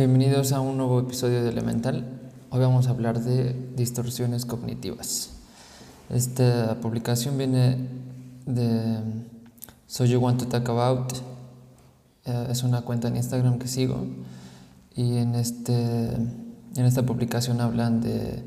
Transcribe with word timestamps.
Bienvenidos 0.00 0.52
a 0.52 0.62
un 0.62 0.78
nuevo 0.78 0.98
episodio 0.98 1.42
de 1.42 1.50
Elemental. 1.50 2.06
Hoy 2.48 2.58
vamos 2.58 2.86
a 2.86 2.90
hablar 2.92 3.22
de 3.22 3.54
distorsiones 3.76 4.46
cognitivas. 4.46 5.32
Esta 6.08 6.80
publicación 6.80 7.36
viene 7.36 7.76
de 8.46 8.98
So 9.86 10.06
You 10.06 10.18
Want 10.18 10.40
to 10.40 10.46
Talk 10.46 10.70
About. 10.70 11.12
Eh, 12.24 12.46
es 12.48 12.62
una 12.62 12.80
cuenta 12.80 13.08
en 13.08 13.16
Instagram 13.16 13.58
que 13.58 13.68
sigo. 13.68 14.06
Y 14.96 15.18
en, 15.18 15.34
este, 15.34 16.14
en 16.14 16.86
esta 16.86 17.02
publicación 17.02 17.60
hablan 17.60 18.00
de 18.00 18.42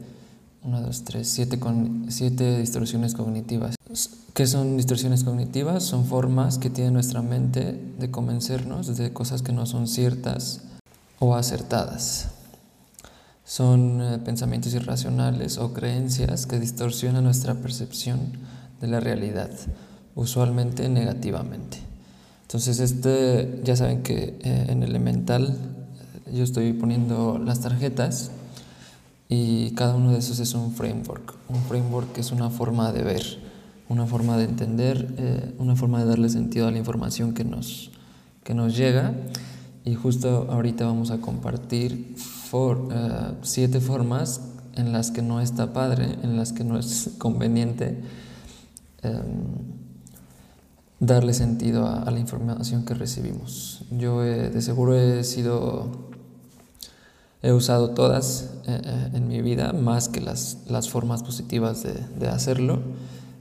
1, 0.64 0.82
2, 0.82 1.04
3, 1.04 1.28
7, 1.30 1.60
con, 1.60 2.06
siete 2.10 2.58
distorsiones 2.58 3.14
cognitivas. 3.14 3.76
¿Qué 4.34 4.48
son 4.48 4.76
distorsiones 4.76 5.24
cognitivas? 5.24 5.84
Son 5.84 6.06
formas 6.06 6.58
que 6.58 6.72
tiene 6.72 6.90
nuestra 6.90 7.22
mente 7.22 7.80
de 8.00 8.10
convencernos 8.10 8.98
de 8.98 9.14
cosas 9.14 9.44
que 9.44 9.54
no 9.54 9.68
son 9.68 9.88
ciertas 9.88 10.64
o 11.24 11.36
acertadas. 11.36 12.28
Son 13.46 14.02
eh, 14.02 14.20
pensamientos 14.26 14.74
irracionales 14.74 15.58
o 15.58 15.72
creencias 15.72 16.46
que 16.46 16.60
distorsionan 16.60 17.24
nuestra 17.24 17.56
percepción 17.56 18.20
de 18.82 18.88
la 18.88 19.00
realidad, 19.00 19.50
usualmente 20.16 20.90
negativamente. 20.90 21.78
Entonces, 22.42 22.82
este, 22.82 23.62
ya 23.64 23.78
saben 23.78 24.04
que 24.04 24.38
eh, 24.44 24.66
en 24.68 24.84
Elemental 24.84 25.56
eh, 26.28 26.36
yo 26.36 26.44
estoy 26.44 26.74
poniendo 26.74 27.40
las 27.40 27.62
tarjetas 27.62 28.32
y 29.30 29.72
cada 29.72 29.96
uno 29.96 30.12
de 30.12 30.20
esos 30.20 30.40
es 30.40 30.54
un 30.54 30.74
framework. 30.74 31.36
Un 31.48 31.64
framework 31.64 32.18
es 32.18 32.34
una 32.34 32.50
forma 32.50 32.92
de 32.92 33.02
ver, 33.02 33.24
una 33.88 34.06
forma 34.08 34.38
de 34.38 34.44
entender, 34.44 35.56
una 35.58 35.78
forma 35.78 36.00
de 36.00 36.06
darle 36.06 36.28
sentido 36.28 36.68
a 36.68 36.72
la 36.72 36.78
información 36.78 37.34
que 37.34 37.46
nos, 37.46 37.92
que 38.44 38.54
nos 38.54 38.76
llega 38.76 39.14
y 39.86 39.96
justo 39.96 40.48
ahorita 40.50 40.86
vamos 40.86 41.12
a 41.12 41.20
compartir 41.20 42.16
eh, 42.54 43.32
siete 43.42 43.80
formas 43.82 44.42
en 44.76 44.92
las 44.92 45.12
que 45.12 45.22
no 45.22 45.42
está 45.42 45.74
padre, 45.74 46.18
en 46.24 46.38
las 46.38 46.54
que 46.54 46.64
no 46.64 46.78
es 46.78 47.12
conveniente 47.18 48.02
em, 49.02 49.44
darle 51.00 51.34
sentido 51.34 51.88
a, 51.88 52.10
la 52.10 52.20
información 52.20 52.86
que 52.86 52.94
recibimos. 52.94 53.84
Yo 53.92 54.22
de 54.22 54.62
seguro 54.62 54.96
he 54.96 55.24
sido, 55.26 55.92
he 57.42 57.52
usado 57.52 57.90
todas 57.90 58.52
eh, 58.68 58.82
eh, 58.84 59.10
en 59.14 59.28
mi 59.28 59.42
vida, 59.42 59.74
más 59.74 60.08
que 60.08 60.22
las, 60.22 60.60
las 60.68 60.90
formas 60.90 61.24
positivas 61.24 61.84
de, 61.84 61.94
de 62.20 62.30
hacerlo. 62.30 62.80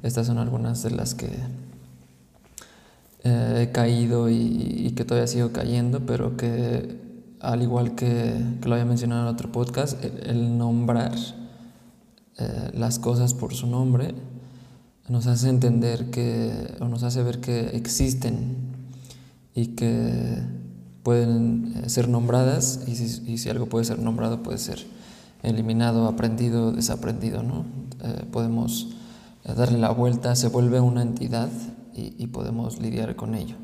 Estas 0.02 0.26
son 0.26 0.38
algunas 0.38 0.82
de 0.82 0.90
las 0.90 1.14
que 1.14 1.28
eh, 3.24 3.68
he 3.68 3.72
caído 3.72 4.28
y, 4.28 4.92
que 4.96 5.04
todavía 5.04 5.28
sigo 5.28 5.52
cayendo, 5.52 6.04
pero 6.04 6.36
que 6.36 7.00
al 7.40 7.62
igual 7.62 7.94
que, 7.94 8.34
lo 8.64 8.74
había 8.74 8.84
mencionado 8.84 9.22
en 9.22 9.28
otro 9.28 9.52
podcast, 9.52 10.02
el, 10.04 10.58
nombrar 10.58 11.12
eh, 12.38 12.70
las 12.74 12.98
cosas 12.98 13.34
por 13.34 13.54
su 13.54 13.66
nombre 13.68 14.14
nos 15.08 15.26
hace 15.26 15.48
entender 15.48 16.10
que, 16.10 16.74
o 16.80 16.86
nos 16.86 17.04
hace 17.04 17.22
ver 17.22 17.40
que 17.40 17.76
existen 17.76 18.56
y 19.54 19.68
que 19.68 20.38
pueden 21.04 21.74
eh, 21.76 21.88
ser 21.90 22.08
nombradas 22.08 22.84
y 22.88 22.96
si, 22.96 23.30
y 23.32 23.38
si 23.38 23.48
algo 23.50 23.66
puede 23.66 23.84
ser 23.84 24.00
nombrado 24.00 24.42
puede 24.42 24.58
ser 24.58 24.84
eliminado, 25.42 26.06
aprendido, 26.06 26.72
desaprendido, 26.72 27.42
¿no? 27.42 27.64
podemos 28.30 28.88
darle 29.44 29.78
la 29.78 29.90
vuelta, 29.90 30.34
se 30.34 30.48
vuelve 30.48 30.80
una 30.80 31.02
entidad 31.02 31.50
y, 31.94 32.26
podemos 32.28 32.80
lidiar 32.80 33.16
con 33.16 33.34
ello. 33.34 33.56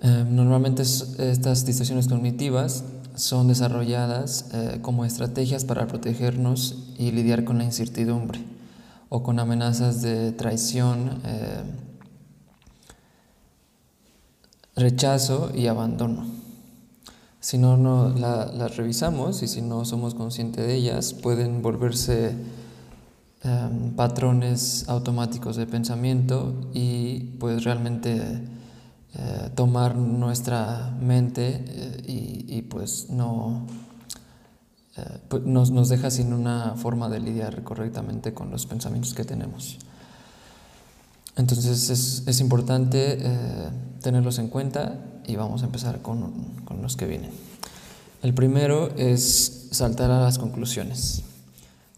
Eh, 0.00 0.24
normalmente 0.28 0.82
estas 0.82 1.64
distorsiones 1.64 2.08
cognitivas 2.08 2.84
son 3.14 3.48
desarrolladas 3.48 4.50
eh, 4.52 4.78
como 4.82 5.04
estrategias 5.04 5.64
para 5.64 5.86
protegernos 5.86 6.94
y 6.98 7.10
lidiar 7.12 7.44
con 7.44 7.58
la 7.58 7.64
incertidumbre 7.64 8.44
o 9.08 9.22
con 9.22 9.38
amenazas 9.38 10.02
de 10.02 10.32
traición, 10.32 11.20
eh, 11.24 11.62
rechazo 14.76 15.52
y 15.54 15.68
abandono. 15.68 16.26
Si 17.40 17.58
no 17.58 17.76
las 18.16 18.76
revisamos 18.76 19.42
y 19.42 19.48
si 19.48 19.60
no 19.60 19.84
somos 19.84 20.14
conscientes 20.14 20.66
de 20.66 20.74
ellas, 20.74 21.12
pueden 21.12 21.60
volverse 21.60 22.34
Em, 23.44 23.90
patrones 23.94 24.88
automáticos 24.88 25.56
de 25.56 25.66
pensamiento 25.66 26.70
y 26.72 27.36
pues 27.38 27.62
realmente 27.62 28.16
eh, 28.16 29.50
tomar 29.54 29.96
nuestra 29.96 30.96
mente 30.98 31.62
eh, 31.68 32.46
y, 32.48 32.62
pues 32.62 33.10
no 33.10 33.66
eh, 34.96 35.02
pues, 35.28 35.42
nos, 35.42 35.70
nos, 35.72 35.90
deja 35.90 36.10
sin 36.10 36.32
una 36.32 36.74
forma 36.76 37.10
de 37.10 37.20
lidiar 37.20 37.62
correctamente 37.64 38.32
con 38.32 38.50
los 38.50 38.64
pensamientos 38.64 39.12
que 39.12 39.24
tenemos. 39.24 39.76
Entonces 41.36 41.90
es, 41.90 42.22
es 42.26 42.40
importante 42.40 43.18
tenerlos 44.00 44.38
en 44.38 44.48
cuenta 44.48 45.20
y 45.26 45.36
vamos 45.36 45.62
a 45.62 45.66
empezar 45.66 46.00
con, 46.00 46.32
con 46.64 46.80
los 46.80 46.96
que 46.96 47.04
vienen. 47.06 47.32
El 48.22 48.32
primero 48.32 48.88
es 48.96 49.68
saltar 49.70 50.10
a 50.10 50.20
las 50.20 50.38
conclusiones 50.38 51.24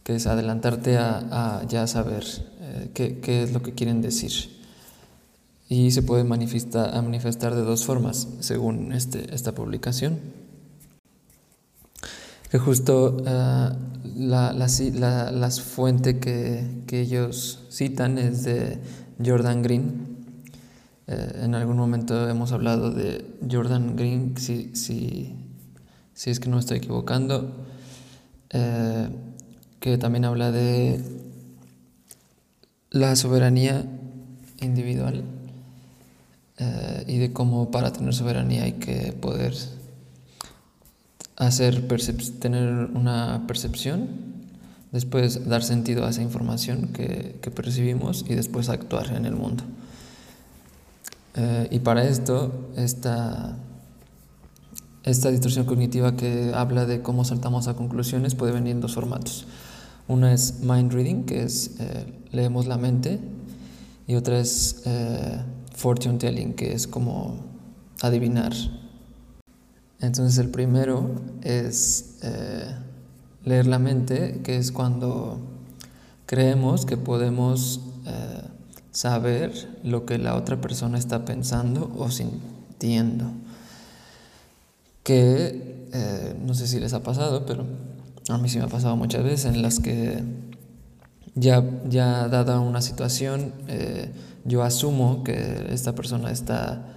que 0.06 0.14
es 0.14 0.28
adelantarte 0.28 0.98
a, 0.98 1.64
ya 1.68 1.84
saber 1.88 2.22
eh, 2.60 2.90
qué, 2.94 3.42
es 3.42 3.52
lo 3.52 3.60
que 3.60 3.74
quieren 3.74 4.02
decir. 4.02 4.30
Y 5.68 5.90
se 5.90 6.00
puede 6.00 6.22
manifestar, 6.22 6.94
a 6.94 7.02
manifestar 7.02 7.56
de 7.56 7.62
dos 7.62 7.84
formas, 7.84 8.28
según 8.38 8.92
este, 8.92 9.34
esta 9.34 9.50
publicación. 9.50 10.20
Que 12.52 12.60
justo 12.60 13.16
uh, 13.18 13.76
la, 14.16 14.52
la, 14.52 15.50
fuente 15.50 16.20
que, 16.20 16.84
ellos 16.88 17.66
citan 17.72 18.16
es 18.18 18.44
de 18.44 18.78
Jordan 19.24 19.60
Green. 19.62 20.18
Eh, 21.08 21.40
en 21.42 21.56
algún 21.56 21.78
momento 21.78 22.28
hemos 22.28 22.52
hablado 22.52 22.92
de 22.92 23.26
Jordan 23.50 23.96
Green, 23.96 24.38
si, 24.38 24.70
si, 24.76 25.34
si 26.14 26.30
es 26.30 26.38
que 26.38 26.48
no 26.48 26.60
estoy 26.60 26.76
equivocando. 26.78 27.66
Eh, 28.50 29.08
que 29.80 29.98
también 29.98 30.24
habla 30.24 30.50
de 30.50 31.00
la 32.90 33.16
soberanía 33.16 33.84
individual 34.60 35.22
eh, 36.58 37.04
y 37.06 37.18
de 37.18 37.32
cómo 37.32 37.70
para 37.70 37.92
tener 37.92 38.14
soberanía 38.14 38.64
hay 38.64 38.72
que 38.72 39.12
poder 39.12 39.54
hacer 41.36 41.86
tener 42.40 42.88
una 42.94 43.44
percepción, 43.46 44.08
después 44.92 45.46
dar 45.46 45.62
sentido 45.62 46.06
a 46.06 46.10
esa 46.10 46.22
información 46.22 46.88
que, 46.88 47.36
percibimos 47.54 48.24
y 48.28 48.34
después 48.34 48.68
actuar 48.68 49.14
en 49.14 49.26
el 49.26 49.34
mundo. 49.34 49.64
Eh, 51.34 51.68
y 51.70 51.78
para 51.80 52.04
esto, 52.04 52.70
esta, 52.76 53.56
esta 55.06 55.30
distorsión 55.30 55.66
cognitiva 55.66 56.16
que 56.16 56.52
habla 56.52 56.84
de 56.84 57.00
cómo 57.00 57.24
saltamos 57.24 57.68
a 57.68 57.74
conclusiones 57.74 58.34
puede 58.34 58.52
venir 58.52 58.72
en 58.72 58.80
dos 58.80 58.94
formatos. 58.94 59.46
Una 60.08 60.32
es 60.32 60.60
mind 60.60 60.92
reading, 60.92 61.22
que 61.22 61.44
es 61.44 61.76
eh, 61.78 62.12
leemos 62.32 62.66
la 62.66 62.76
mente, 62.76 63.20
y 64.08 64.16
otra 64.16 64.40
es 64.40 64.82
eh, 64.84 65.40
fortune 65.74 66.18
telling, 66.18 66.54
que 66.54 66.72
es 66.72 66.88
como 66.88 67.36
adivinar. 68.02 68.52
Entonces 70.00 70.38
el 70.38 70.50
primero 70.50 71.08
es 71.42 72.18
eh, 72.22 72.74
leer 73.44 73.68
la 73.68 73.78
mente, 73.78 74.40
que 74.42 74.56
es 74.56 74.72
cuando 74.72 75.38
creemos 76.26 76.84
que 76.84 76.96
podemos 76.96 77.80
saber 78.92 79.52
lo 79.82 80.06
que 80.06 80.16
la 80.16 80.36
otra 80.36 80.60
persona 80.60 80.98
está 80.98 81.24
pensando 81.24 81.92
o 81.98 82.10
sintiendo. 82.10 83.30
Que 85.06 86.34
no 86.44 86.54
sé 86.54 86.66
si 86.66 86.80
les 86.80 86.92
ha 86.92 87.02
pasado, 87.04 87.46
pero 87.46 87.64
a 88.28 88.38
mí 88.38 88.48
sí 88.48 88.58
me 88.58 88.64
ha 88.64 88.68
pasado 88.68 88.96
muchas 88.96 89.22
veces 89.22 89.54
en 89.54 89.62
las 89.62 89.78
que 89.78 90.22
ya, 91.36 91.62
ya 91.88 92.28
dada 92.28 92.60
una 92.60 92.80
situación, 92.80 93.52
eh, 93.68 94.10
yo 94.44 94.62
asumo 94.62 95.22
que 95.22 95.66
esta 95.70 95.94
persona 95.94 96.30
está 96.32 96.96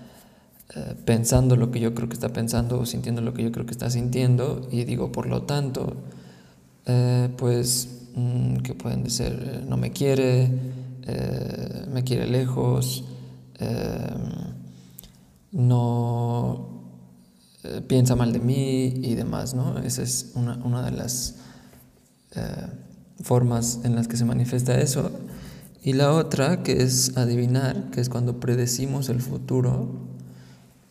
eh, 0.76 0.96
pensando 1.06 1.56
lo 1.56 1.72
que 1.72 1.80
yo 1.80 1.94
creo 1.94 2.08
que 2.08 2.14
está 2.14 2.30
pensando 2.30 2.80
o 2.80 2.86
sintiendo 2.86 3.22
lo 3.22 3.34
que 3.34 3.44
yo 3.44 3.52
creo 3.52 3.66
que 3.66 3.74
está 3.74 3.90
sintiendo 3.90 4.68
y 4.72 4.86
digo, 4.86 5.12
por 5.12 5.28
lo 5.28 5.44
tanto, 5.44 5.98
eh, 6.86 7.30
pues, 7.38 8.08
mm, 8.16 8.58
que 8.58 8.74
pueden 8.74 9.04
decir, 9.04 9.66
no 9.68 9.78
me 9.78 9.92
quiere, 9.92 10.50
me 11.92 12.04
quiere 12.04 12.28
lejos, 12.28 13.04
no 15.52 16.79
eh, 17.64 17.82
piensa 17.86 18.16
mal 18.16 18.32
de 18.32 18.40
mí 18.40 18.94
y 19.02 19.16
demás, 19.16 19.54
¿no? 19.54 19.80
Esa 19.80 20.04
es 20.04 20.32
una, 20.36 20.56
una 20.64 20.82
de 20.82 20.92
las 20.92 21.36
eh, 22.36 22.68
formas 23.22 23.80
en 23.84 23.96
las 23.96 24.08
que 24.08 24.18
se 24.18 24.26
manifiesta 24.26 24.80
eso. 24.80 25.12
Y 25.84 25.94
la 25.94 26.14
otra, 26.14 26.64
que 26.64 26.84
es 26.84 27.18
adivinar, 27.18 27.90
que 27.92 28.02
es 28.02 28.10
cuando 28.10 28.40
predecimos 28.40 29.10
el 29.10 29.22
futuro 29.22 29.90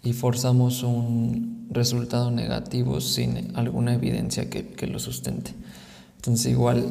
y 0.03 0.13
forzamos 0.13 0.83
un, 0.83 1.59
resultado 1.71 2.31
negativo 2.31 3.01
sin 3.01 3.55
alguna 3.55 3.95
evidencia 3.95 4.49
que, 4.49 4.87
lo 4.87 4.99
sustente. 4.99 5.53
Entonces 6.17 6.51
igual 6.51 6.87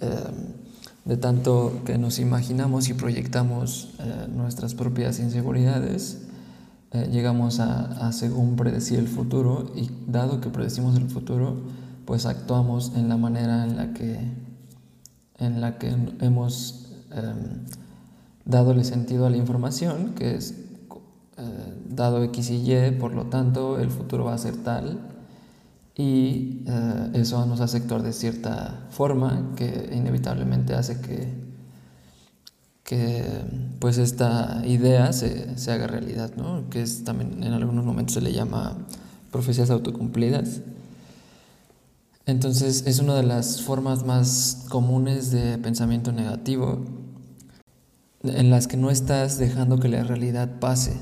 em, 0.00 0.08
de 1.04 1.16
tanto 1.16 1.82
que 1.84 1.96
nos 1.96 2.18
imaginamos 2.18 2.88
y 2.88 2.94
proyectamos 2.94 3.90
eh, 4.00 4.26
nuestras 4.34 4.74
propias 4.74 5.20
inseguridades, 5.20 6.19
eh, 6.92 7.08
llegamos 7.10 7.60
a, 7.60 8.10
según 8.12 8.56
predecir 8.56 8.98
el 8.98 9.08
futuro 9.08 9.72
y 9.74 9.90
dado 10.06 10.40
que 10.40 10.48
predecimos 10.48 10.96
el 10.96 11.08
futuro, 11.08 11.56
pues 12.04 12.26
actuamos 12.26 12.92
en 12.96 13.08
la 13.08 13.16
manera 13.16 13.64
en 13.64 13.76
la 13.76 13.92
que, 13.92 14.18
en 15.38 15.60
la 15.60 15.78
que 15.78 15.94
hemos 16.20 16.86
eh, 17.12 17.32
dadole 18.44 18.84
sentido 18.84 19.26
a 19.26 19.30
la 19.30 19.36
información, 19.36 20.14
que 20.14 20.34
es 20.34 20.54
eh, 21.40 21.74
dado 21.88 22.22
X 22.24 22.50
y 22.50 22.72
Y, 22.72 22.90
por 22.98 23.14
lo 23.14 23.26
tanto 23.26 23.78
el 23.78 23.90
futuro 23.90 24.24
va 24.24 24.34
a 24.34 24.38
ser 24.38 24.56
tal. 24.56 24.98
Y 25.96 26.64
eh, 26.66 27.10
eso 27.14 27.44
nos 27.46 27.60
hace 27.60 27.78
actuar 27.78 28.02
de 28.02 28.12
cierta 28.12 28.86
forma 28.90 29.52
que 29.56 29.90
inevitablemente 29.92 30.74
hace 30.74 31.00
que, 31.00 31.49
que 32.90 33.22
pues 33.78 33.98
esta 33.98 34.62
idea 34.66 35.12
se, 35.12 35.56
se 35.56 35.70
haga 35.70 35.86
realidad, 35.86 36.32
¿no? 36.36 36.68
que 36.70 36.82
es 36.82 37.04
también 37.04 37.44
en 37.44 37.52
algunos 37.52 37.84
momentos 37.84 38.14
se 38.14 38.20
le 38.20 38.32
llama 38.32 38.78
profecías 39.30 39.70
autocumplidas. 39.70 40.62
Entonces 42.26 42.82
es 42.88 42.98
una 42.98 43.14
de 43.14 43.22
las 43.22 43.62
formas 43.62 44.04
más 44.04 44.66
comunes 44.70 45.30
de 45.30 45.56
pensamiento 45.58 46.10
negativo 46.10 46.84
en 48.24 48.50
las 48.50 48.66
que 48.66 48.76
no 48.76 48.90
estás 48.90 49.38
dejando 49.38 49.78
que 49.78 49.86
la 49.86 50.02
realidad 50.02 50.58
pase, 50.58 50.94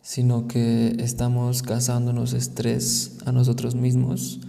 sino 0.00 0.48
que 0.48 0.96
estamos 0.98 1.62
causándonos 1.62 2.32
estrés 2.32 3.18
a 3.26 3.32
nosotros 3.32 3.74
mismos 3.74 4.40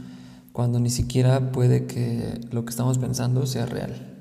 cuando 0.53 0.79
ni 0.79 0.91
siquiera 0.91 1.51
puede 1.51 1.87
que 1.87 2.39
lo 2.51 2.63
que 2.63 2.69
estamos 2.69 2.99
pensando 2.99 3.45
sea 3.47 3.65
real. 3.65 4.16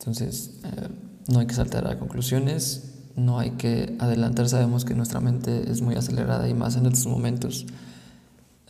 Entonces, 0.00 0.52
eh, 0.64 0.88
no 1.28 1.40
hay 1.40 1.46
que 1.46 1.54
saltar 1.54 1.86
a 1.86 1.98
conclusiones, 1.98 2.94
no 3.16 3.38
hay 3.38 3.50
que 3.52 3.96
adelantar, 3.98 4.48
sabemos 4.48 4.86
que 4.86 4.94
nuestra 4.94 5.20
mente 5.20 5.70
es 5.70 5.82
muy 5.82 5.94
acelerada 5.94 6.48
y 6.48 6.54
más 6.54 6.76
en 6.76 6.86
estos 6.86 7.06
momentos 7.06 7.66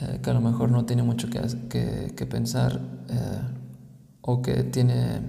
eh, 0.00 0.18
que 0.20 0.30
a 0.30 0.34
lo 0.34 0.40
mejor 0.40 0.72
no 0.72 0.86
tiene 0.86 1.04
mucho 1.04 1.28
que, 1.30 2.12
que, 2.16 2.26
pensar 2.26 2.80
eh, 3.10 3.40
o 4.22 4.42
que 4.42 4.64
tiene 4.64 5.20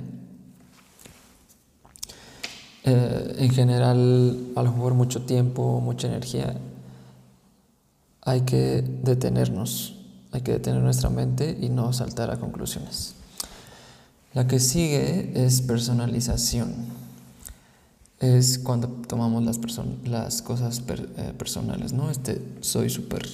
en 2.83 3.51
general 3.51 4.54
a 4.56 4.63
lo 4.63 4.71
mejor 4.71 4.95
mucho 4.95 5.21
tiempo, 5.21 5.80
mucha 5.81 6.07
energía, 6.07 6.56
hay 8.24 8.42
que 8.42 8.81
detenernos, 9.04 10.00
hay 10.31 10.42
que 10.42 10.54
detener 10.54 10.81
nuestra 10.81 11.12
mente 11.12 11.56
y 11.62 11.69
no 11.69 11.94
saltar 11.94 12.31
a 12.31 12.39
conclusiones. 12.39 13.20
La 14.33 14.48
que 14.48 14.60
sigue 14.60 15.31
es 15.36 15.62
personalización. 15.62 16.74
Es 18.19 18.60
cuando 18.60 18.88
tomamos 18.88 19.44
las, 19.44 19.60
las 20.06 20.42
cosas 20.42 20.81
personales, 21.38 21.92
¿no? 21.92 22.10
Este, 22.10 22.42
soy 22.62 22.89
súper 22.89 23.28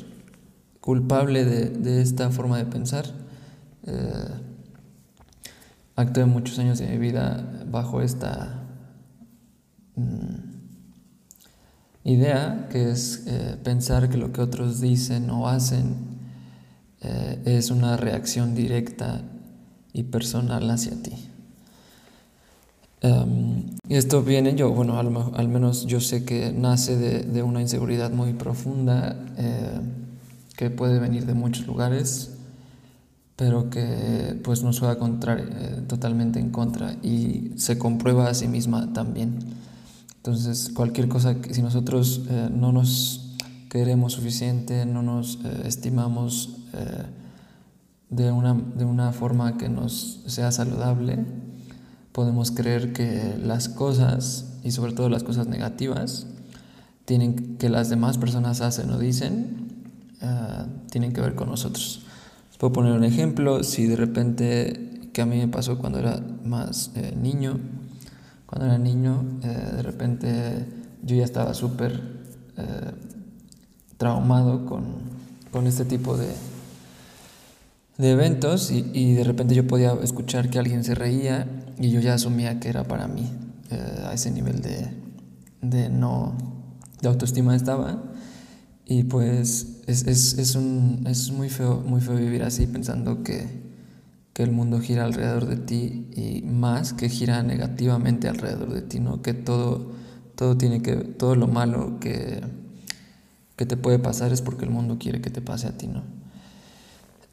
culpable 0.79 1.45
de, 1.45 2.01
esta 2.01 2.31
forma 2.31 2.57
de 2.57 2.65
pensar. 2.65 3.05
Eh, 3.83 4.29
actué 5.95 6.25
muchos 6.25 6.57
años 6.57 6.79
de 6.79 6.87
mi 6.87 6.97
vida 6.97 7.45
bajo 7.69 8.01
esta 8.01 8.63
mm, 9.95 10.57
idea 12.05 12.69
que 12.71 12.89
es 12.89 13.23
eh, 13.27 13.57
pensar 13.63 14.09
que 14.09 14.17
lo 14.17 14.31
que 14.31 14.41
otros 14.41 14.81
dicen 14.81 15.29
o 15.29 15.47
hacen 15.47 15.95
eh, 17.01 17.41
es 17.45 17.69
una 17.69 17.97
reacción 17.97 18.55
directa 18.55 19.21
y 19.93 20.03
personal 20.03 20.69
hacia 20.69 21.01
ti. 21.01 21.13
Y 23.87 23.95
esto 23.95 24.21
viene, 24.23 24.55
yo, 24.55 24.71
bueno, 24.71 24.97
al, 24.97 25.47
menos 25.47 25.85
yo 25.85 26.01
sé 26.01 26.25
que 26.25 26.51
nace 26.51 26.97
de, 26.97 27.21
de 27.21 27.43
una 27.43 27.61
inseguridad 27.61 28.11
muy 28.11 28.33
profunda 28.33 29.15
que 30.57 30.71
puede 30.71 30.99
venir 30.99 31.25
de 31.25 31.35
muchos 31.35 31.67
lugares, 31.67 32.31
pero 33.37 33.69
que 33.69 34.39
pues 34.43 34.63
nos 34.63 34.79
juega 34.79 34.97
contra, 34.97 35.37
eh, 35.39 35.83
totalmente 35.87 36.39
en 36.39 36.49
contra 36.49 36.93
y 37.03 37.51
se 37.55 37.77
comprueba 37.77 38.27
a 38.27 38.33
sí 38.33 38.47
misma 38.47 38.91
también. 38.91 39.37
Entonces, 40.15 40.71
cualquier 40.73 41.07
cosa 41.07 41.35
que 41.39 41.53
si 41.53 41.61
nosotros 41.61 42.23
eh, 42.27 42.49
no 42.51 42.71
nos 42.71 43.35
queremos 43.69 44.13
suficiente, 44.13 44.87
no 44.87 45.03
nos 45.03 45.35
eh, 45.45 45.61
estimamos 45.65 46.55
de, 48.09 48.31
una, 48.31 48.53
de 48.53 48.85
una 48.85 49.11
forma 49.11 49.57
que 49.57 49.69
nos 49.69 50.21
sea 50.27 50.51
saludable, 50.51 51.25
podemos 52.11 52.51
creer 52.51 52.93
que 52.93 53.37
las 53.41 53.69
cosas, 53.69 54.59
y 54.63 54.71
sobre 54.71 54.93
todo 54.93 55.09
las 55.09 55.23
cosas 55.23 55.47
negativas, 55.47 56.27
tienen 57.05 57.57
que 57.57 57.69
las 57.69 57.89
demás 57.89 58.17
personas 58.17 58.61
hacen 58.61 58.89
o 58.91 58.97
dicen, 58.99 59.67
Ah, 60.21 60.65
tienen 60.89 61.13
que 61.13 61.21
ver 61.21 61.35
con 61.35 61.49
nosotros. 61.49 62.01
Les 62.49 62.57
puedo 62.57 62.73
poner 62.73 62.93
un 62.93 63.03
ejemplo, 63.03 63.63
si 63.63 63.85
de 63.85 63.95
repente, 63.95 65.09
que 65.13 65.21
a 65.21 65.25
mí 65.25 65.37
me 65.37 65.47
pasó 65.47 65.77
cuando 65.77 65.99
era 65.99 66.19
más 66.43 66.91
eh, 66.95 67.15
niño, 67.15 67.59
cuando 68.47 68.65
era 68.65 68.77
niño, 68.79 69.23
eh, 69.43 69.73
de 69.75 69.81
repente 69.83 70.65
yo 71.03 71.15
ya 71.15 71.23
estaba 71.23 71.53
súper 71.53 72.01
eh, 72.57 72.91
traumado 73.97 74.65
con, 74.65 74.85
con, 75.51 75.67
este 75.67 75.85
tipo 75.85 76.17
de, 76.17 76.29
de 77.97 78.11
eventos 78.11 78.71
y, 78.71 78.89
y, 78.93 79.13
de 79.13 79.23
repente 79.23 79.55
yo 79.55 79.65
podía 79.65 79.93
escuchar 80.03 80.49
que 80.49 80.59
alguien 80.59 80.83
se 80.83 80.93
reía 80.93 81.47
y 81.79 81.89
yo 81.89 81.99
ya 81.99 82.13
asumía 82.13 82.59
que 82.59 82.69
era 82.69 82.83
para 82.83 83.07
mí, 83.07 83.31
a 84.05 84.13
ese 84.13 84.31
nivel 84.31 84.61
de, 84.61 84.87
de 85.61 85.89
no, 85.89 86.35
de 87.01 87.07
autoestima 87.07 87.55
estaba. 87.55 88.03
Y 88.85 89.03
pues 89.03 89.81
es, 89.87 90.07
es, 90.07 90.37
es, 90.37 90.55
un, 90.55 91.03
es 91.07 91.31
muy, 91.31 91.49
feo, 91.49 91.83
muy 91.85 91.99
feo 91.99 92.15
vivir 92.15 92.43
así 92.43 92.67
pensando 92.67 93.21
que, 93.23 93.47
que, 94.33 94.43
el 94.43 94.51
mundo 94.51 94.79
gira 94.79 95.03
alrededor 95.03 95.45
de 95.45 95.57
ti 95.57 96.07
y 96.15 96.41
más 96.43 96.93
que 96.93 97.09
gira 97.09 97.43
negativamente 97.43 98.29
alrededor 98.29 98.73
de 98.73 98.81
ti, 98.81 99.01
¿no? 99.01 99.21
Que 99.21 99.33
todo, 99.33 99.91
todo 100.35 100.57
tiene 100.57 100.81
que, 100.81 100.95
todo 100.95 101.35
lo 101.35 101.47
malo 101.47 101.99
que, 101.99 102.41
que 103.57 103.65
te 103.65 103.75
puede 103.75 103.99
pasar 103.99 104.31
es 104.31 104.41
porque 104.41 104.63
el 104.63 104.71
mundo 104.71 104.97
quiere 104.97 105.19
que 105.19 105.29
te 105.29 105.41
pase 105.41 105.67
a 105.67 105.77
ti, 105.77 105.87
¿no? 105.87 106.03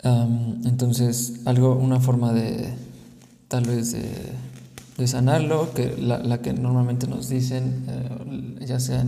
Entonces, 0.05 1.41
algo, 1.47 1.77
una 1.77 2.01
forma 2.01 2.33
de, 2.33 2.69
tal 3.49 3.65
vez 3.65 3.93
de, 3.93 5.07
sanarlo, 5.07 5.73
que 5.75 5.97
la, 5.99 6.41
que 6.43 6.53
normalmente 6.53 7.07
nos 7.07 7.29
dicen, 7.29 7.85
eh, 7.89 8.67
ya 8.67 8.79
sea 8.81 9.05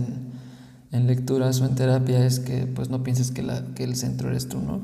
en 0.91 1.07
lecturas 1.07 1.61
o 1.61 1.65
en 1.65 1.75
terapia 1.75 2.25
es 2.25 2.39
que 2.39 2.65
pues 2.65 2.89
no 2.89 3.03
pienses 3.03 3.31
que, 3.31 3.43
la, 3.43 3.63
el 3.77 3.95
centro 3.95 4.29
eres 4.29 4.47
tú, 4.47 4.59
¿no? 4.59 4.81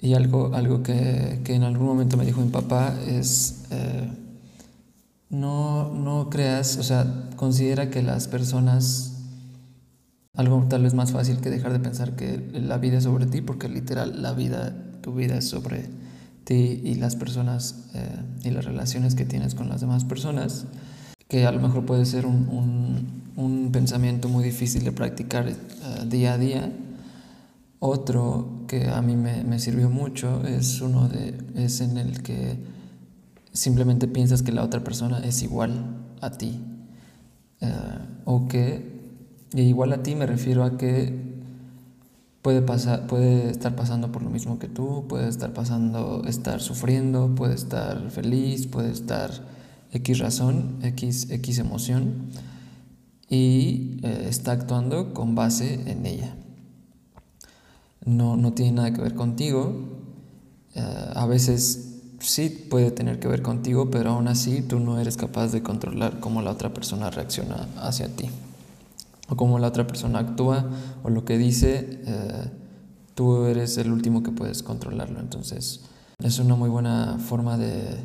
Y 0.00 0.14
algo, 0.14 0.54
algo 0.54 0.82
que, 0.82 1.40
que 1.44 1.54
en 1.54 1.62
algún 1.62 1.86
momento 1.86 2.16
me 2.16 2.24
dijo 2.24 2.40
mi 2.40 2.50
papá 2.50 2.94
es, 3.06 3.64
eh, 3.70 4.08
no, 5.28 5.92
no 5.92 6.30
creas, 6.30 6.78
o 6.78 6.82
sea, 6.82 7.28
considera 7.36 7.90
que 7.90 8.02
las 8.02 8.26
personas, 8.26 9.18
algo 10.34 10.64
tal 10.68 10.84
vez 10.84 10.94
más 10.94 11.12
fácil 11.12 11.40
que 11.40 11.50
dejar 11.50 11.72
de 11.72 11.80
pensar 11.80 12.16
que 12.16 12.38
la 12.52 12.78
vida 12.78 12.98
es 12.98 13.04
sobre 13.04 13.26
ti, 13.26 13.42
porque 13.42 13.68
literal 13.68 14.22
la 14.22 14.32
vida, 14.32 14.74
tu 15.00 15.14
vida 15.14 15.40
sobre 15.40 15.84
ti 16.44 16.80
y 16.84 16.94
las 16.94 17.16
personas 17.16 17.86
eh, 17.94 18.22
y 18.44 18.50
las 18.50 18.64
relaciones 18.64 19.14
que 19.14 19.24
tienes 19.24 19.54
con 19.54 19.68
las 19.68 19.80
demás 19.80 20.04
personas, 20.04 20.66
que 21.28 21.46
a 21.46 21.52
lo 21.52 21.60
mejor 21.60 21.86
puede 21.86 22.04
ser 22.06 22.26
un, 22.26 22.48
un 22.48 23.20
un 23.40 23.72
pensamiento 23.72 24.28
muy 24.28 24.44
difícil 24.44 24.84
de 24.84 24.92
practicar 24.92 25.48
eh, 25.48 25.54
día 26.06 26.34
a 26.34 26.38
día. 26.38 26.72
Otro 27.78 28.64
que 28.68 28.88
a 28.88 29.00
mí 29.00 29.16
me, 29.16 29.58
sirvió 29.58 29.88
mucho 29.88 30.46
es 30.46 30.82
uno 30.82 31.08
de, 31.08 31.34
es 31.54 31.80
en 31.80 31.96
el 31.96 32.22
que 32.22 32.58
simplemente 33.52 34.06
piensas 34.06 34.42
que 34.42 34.52
la 34.52 34.62
otra 34.62 34.84
persona 34.84 35.20
es 35.20 35.42
igual 35.42 35.96
a 36.20 36.30
ti. 36.32 36.60
Eh, 37.62 37.72
o 38.26 38.46
que 38.48 39.00
igual 39.54 39.92
a 39.92 40.02
ti 40.02 40.14
me 40.14 40.26
refiero 40.26 40.64
a 40.64 40.76
que 40.76 41.29
puede, 42.42 42.62
pasar, 42.62 43.06
puede 43.06 43.50
estar 43.50 43.76
pasando 43.76 44.12
por 44.12 44.22
lo 44.22 44.30
mismo 44.30 44.58
que 44.58 44.68
tú, 44.68 45.06
puede 45.08 45.28
estar 45.28 45.52
pasando, 45.52 46.22
estar 46.26 46.60
sufriendo, 46.60 47.34
puede 47.34 47.54
estar 47.54 48.10
feliz, 48.10 48.66
puede 48.66 48.90
estar 48.90 49.30
X 49.92 50.18
razón, 50.18 50.78
X, 50.82 51.30
X 51.30 51.58
emoción 51.58 52.30
y 53.28 54.00
eh, 54.02 54.26
está 54.28 54.52
actuando 54.52 55.14
con 55.14 55.34
base 55.34 55.90
en 55.90 56.06
ella. 56.06 56.34
No, 58.04 58.36
no 58.36 58.52
tiene 58.52 58.72
nada 58.72 58.92
que 58.92 59.02
ver 59.02 59.14
contigo. 59.14 59.74
Eh, 60.74 61.10
a 61.14 61.26
veces 61.26 62.00
sí 62.20 62.48
puede 62.70 62.90
tener 62.90 63.20
que 63.20 63.28
ver 63.28 63.42
contigo, 63.42 63.90
pero 63.90 64.10
aún 64.10 64.28
así 64.28 64.62
tú 64.62 64.80
no 64.80 64.98
eres 64.98 65.16
capaz 65.16 65.48
de 65.48 65.62
controlar 65.62 66.20
cómo 66.20 66.42
la 66.42 66.50
otra 66.50 66.72
persona 66.72 67.10
reacciona 67.10 67.68
hacia 67.76 68.08
ti. 68.08 68.30
O 69.30 69.36
cómo 69.36 69.58
la 69.58 69.68
otra 69.68 69.86
persona 69.86 70.18
actúa 70.18 70.68
o 71.02 71.08
lo 71.08 71.24
que 71.24 71.38
dice. 71.38 72.02
Eh, 72.04 72.50
tú 73.14 73.44
eres 73.46 73.78
el 73.78 73.92
último 73.92 74.22
que 74.22 74.32
puedes 74.32 74.62
controlarlo. 74.62 75.20
Entonces, 75.20 75.80
es 76.22 76.38
una 76.38 76.56
muy 76.56 76.68
buena 76.68 77.18
forma 77.18 77.56
de, 77.56 77.96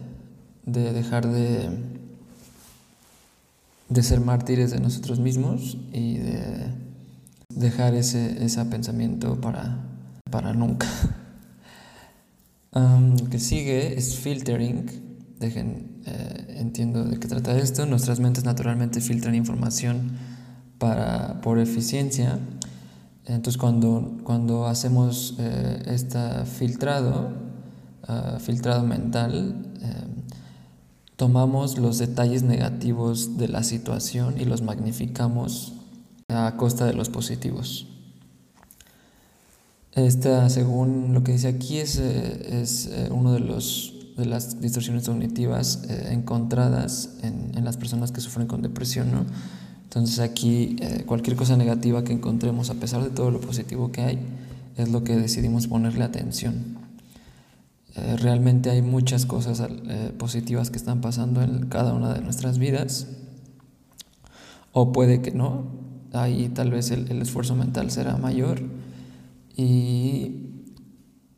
de 0.66 0.94
dejar 0.94 1.28
de, 1.28 1.70
de 3.90 4.04
ser 4.04 4.22
mártires 4.22 4.72
de 4.72 4.80
nosotros 4.80 5.20
mismos 5.20 5.78
y 5.92 6.18
de 6.18 6.72
dejar 7.50 7.96
ese, 7.96 8.44
ese 8.44 8.64
pensamiento 8.66 9.42
para, 9.42 9.80
para 10.30 10.54
nunca. 10.54 10.88
lo 12.74 13.30
que 13.30 13.40
sigue 13.40 13.98
es 13.98 14.16
filtering. 14.18 14.86
Dejen, 15.40 16.02
eh, 16.06 16.58
entiendo 16.60 17.04
de 17.04 17.20
qué 17.20 17.28
trata 17.28 17.58
esto. 17.58 17.86
Nuestras 17.86 18.20
mentes 18.20 18.46
naturalmente 18.46 19.02
filtran 19.02 19.36
información 19.36 20.35
para, 20.78 21.42
por 21.42 21.60
eficiencia. 21.60 22.40
Entonces 23.26 23.58
cuando, 23.58 24.18
cuando 24.24 24.68
hacemos 24.68 25.36
eh, 25.40 25.84
este 25.88 26.46
filtrado, 26.46 27.30
ah, 28.08 28.38
filtrado 28.40 28.84
mental, 28.84 29.56
eh, 29.82 30.16
tomamos 31.16 31.78
los 31.78 31.98
detalles 31.98 32.44
negativos 32.44 33.38
de 33.38 33.48
la 33.48 33.64
situación 33.64 34.36
y 34.40 34.46
los 34.46 34.62
magnificamos 34.62 35.74
a 36.30 36.56
costa 36.58 36.86
de 36.86 36.94
los 36.94 37.10
positivos. 37.10 37.88
Esta, 39.96 40.50
según 40.50 41.14
lo 41.14 41.24
que 41.24 41.32
dice 41.32 41.48
aquí, 41.48 41.78
es, 41.78 41.98
eh, 42.00 42.62
es 42.62 42.88
eh, 42.88 43.08
uno 43.12 43.32
de, 43.32 43.40
de 43.40 44.26
las 44.26 44.60
distorsiones 44.60 45.06
cognitivas 45.06 45.86
eh, 45.90 46.10
encontradas 46.12 47.12
en, 47.22 47.52
en, 47.56 47.64
las 47.64 47.78
personas 47.78 48.12
que 48.12 48.20
sufren 48.20 48.46
con 48.46 48.62
depresión. 48.62 49.10
¿no? 49.12 49.26
Entonces 49.96 50.20
aquí 50.20 50.76
cualquier 51.06 51.38
cosa 51.38 51.56
negativa 51.56 52.04
que 52.04 52.12
encontremos, 52.12 52.70
a 52.70 52.76
pesar 52.76 53.02
de 53.02 53.10
todo 53.10 53.32
lo 53.32 53.40
positivo 53.40 53.92
que 53.94 54.02
hay, 54.02 54.20
es 54.76 54.90
lo 54.90 55.06
que 55.06 55.16
decidimos 55.16 55.68
ponerle 55.68 56.04
atención. 56.04 56.78
realmente 58.18 58.70
hay 58.70 58.82
muchas 58.82 59.26
cosas 59.26 59.64
positivas 60.18 60.70
que 60.70 60.76
están 60.76 61.00
pasando 61.00 61.42
en 61.42 61.68
cada 61.68 61.94
una 61.94 62.14
de 62.14 62.20
nuestras 62.20 62.60
vidas, 62.60 63.08
o 64.74 64.92
puede 64.92 65.22
que 65.22 65.32
no, 65.32 65.64
ahí 66.12 66.50
tal 66.50 66.72
vez 66.72 66.92
el, 66.92 67.10
el 67.10 67.22
esfuerzo 67.22 67.56
mental 67.56 67.90
será 67.90 68.18
mayor. 68.18 68.62
Y 69.56 70.46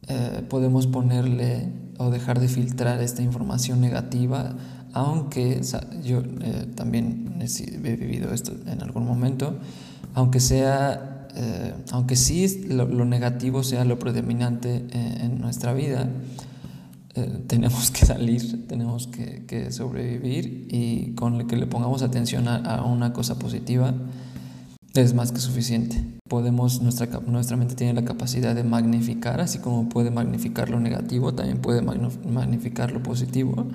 eh, 0.07 0.41
podemos 0.49 0.87
ponerle 0.87 1.69
o 1.97 2.09
dejar 2.09 2.39
de 2.39 2.47
filtrar 2.47 3.01
esta 3.01 3.21
información 3.21 3.81
negativa, 3.81 4.55
aunque 4.97 5.61
yo 6.03 6.23
eh, 6.41 6.67
también 6.75 7.39
he 7.39 7.95
vivido 7.95 8.33
esto 8.33 8.53
en 8.65 8.81
algún 8.81 9.05
momento, 9.05 9.57
aunque 10.13 10.39
sea, 10.39 11.27
eh, 11.35 11.73
aunque 11.91 12.15
sí 12.15 12.65
lo, 12.67 13.05
negativo 13.05 13.63
sea 13.63 13.85
lo 13.85 13.99
predominante 13.99 14.85
en 14.91 15.39
nuestra 15.39 15.73
vida, 15.73 16.09
tenemos 17.47 17.89
que 17.89 18.05
salir, 18.05 18.67
tenemos 18.67 19.07
que, 19.07 19.43
que, 19.47 19.71
sobrevivir 19.71 20.67
y 20.69 21.13
con 21.15 21.47
que 21.47 21.57
le 21.57 21.65
pongamos 21.65 22.03
atención 22.03 22.47
a, 22.47 22.57
a 22.57 22.83
una 22.83 23.11
cosa 23.11 23.39
positiva, 23.39 23.95
es 24.93 25.13
más 25.13 25.31
que 25.31 25.39
suficiente. 25.39 26.03
Podemos, 26.27 26.81
nuestra, 26.81 27.07
nuestra 27.25 27.57
mente 27.57 27.75
tiene 27.75 27.93
la 27.93 28.03
capacidad 28.03 28.55
de 28.55 28.63
magnificar, 28.63 29.41
así 29.41 29.59
como 29.59 29.89
puede 29.89 30.11
magnificar 30.11 30.69
lo 30.69 30.79
negativo, 30.79 31.33
también 31.33 31.59
puede 31.59 31.81
magnificar 31.81 32.91
lo 32.91 33.01
positivo. 33.01 33.67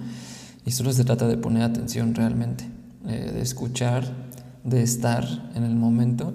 Y 0.64 0.70
solo 0.70 0.92
se 0.92 1.04
trata 1.04 1.26
de 1.26 1.36
poner 1.36 1.62
atención 1.62 2.14
realmente, 2.14 2.64
eh, 3.06 3.30
de 3.34 3.42
escuchar, 3.42 4.04
de 4.64 4.82
estar 4.82 5.26
en 5.54 5.64
el 5.64 5.74
momento 5.74 6.32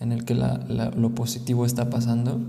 en 0.00 0.12
el 0.12 0.24
que 0.24 0.34
lo 0.34 1.14
positivo 1.14 1.64
está 1.64 1.90
pasando. 1.90 2.40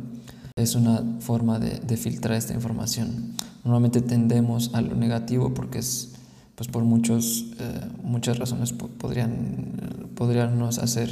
Es 0.55 0.75
una 0.75 1.03
forma 1.19 1.59
de, 1.59 1.97
filtrar 1.97 2.37
esta 2.37 2.53
información. 2.53 3.33
Normalmente 3.63 4.01
tendemos 4.01 4.71
a 4.73 4.81
lo 4.81 4.95
negativo 4.95 5.53
porque 5.53 5.79
es, 5.79 6.13
pues 6.55 6.69
por 6.69 6.83
muchos, 6.83 7.51
eh, 7.59 7.81
muchas 8.03 8.39
razones 8.39 8.73
podrían, 8.73 10.09
podrían 10.15 10.57
nos 10.57 10.79
hacer 10.79 11.09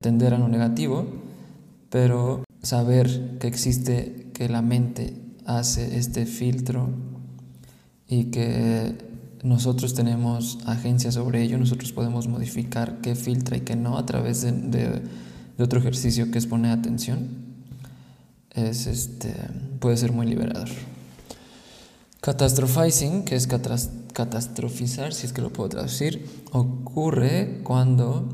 tender 0.00 0.34
a 0.34 0.38
lo 0.38 0.48
negativo, 0.48 1.06
pero 1.90 2.44
saber 2.62 3.38
que 3.38 3.46
existe, 3.46 4.30
que 4.34 4.48
la 4.48 4.62
mente 4.62 5.14
hace 5.46 5.98
este 5.98 6.26
filtro 6.26 6.90
y 8.08 8.24
que 8.24 9.15
nosotros 9.46 9.94
tenemos 9.94 10.58
agencia 10.66 11.12
sobre 11.12 11.40
ello, 11.42 11.56
nosotros 11.56 11.92
podemos 11.92 12.26
modificar 12.26 13.00
qué 13.00 13.14
filtra 13.14 13.56
y 13.56 13.60
qué 13.60 13.76
no 13.76 13.96
a 13.96 14.04
través 14.04 14.42
de, 14.42 15.02
otro 15.58 15.78
ejercicio 15.78 16.32
que 16.32 16.38
es 16.38 16.46
poner 16.46 16.72
atención, 16.72 17.28
es 18.50 18.88
este, 18.88 19.34
puede 19.78 19.96
ser 19.96 20.12
muy 20.12 20.26
liberador. 20.26 20.68
Catastrophizing, 22.20 23.24
que 23.24 23.36
es 23.36 23.46
catastrofizar, 23.46 25.14
si 25.14 25.26
es 25.26 25.32
que 25.32 25.42
lo 25.42 25.52
puedo 25.52 25.68
traducir, 25.68 26.26
ocurre 26.50 27.60
cuando 27.62 28.28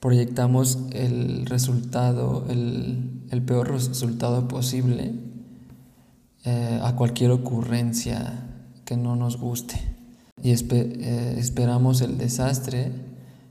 proyectamos 0.00 0.80
el 0.92 1.46
resultado, 1.46 2.44
el, 2.50 3.42
peor 3.46 3.70
resultado 3.70 4.48
posible 4.48 5.14
eh, 6.44 6.78
a 6.82 6.94
cualquier 6.94 7.30
ocurrencia 7.30 8.51
que 8.84 8.96
no 8.96 9.16
nos 9.16 9.38
guste. 9.38 9.80
Y 10.42 10.50
eh, 10.50 11.36
esperamos 11.38 12.00
el 12.00 12.18
desastre 12.18 12.90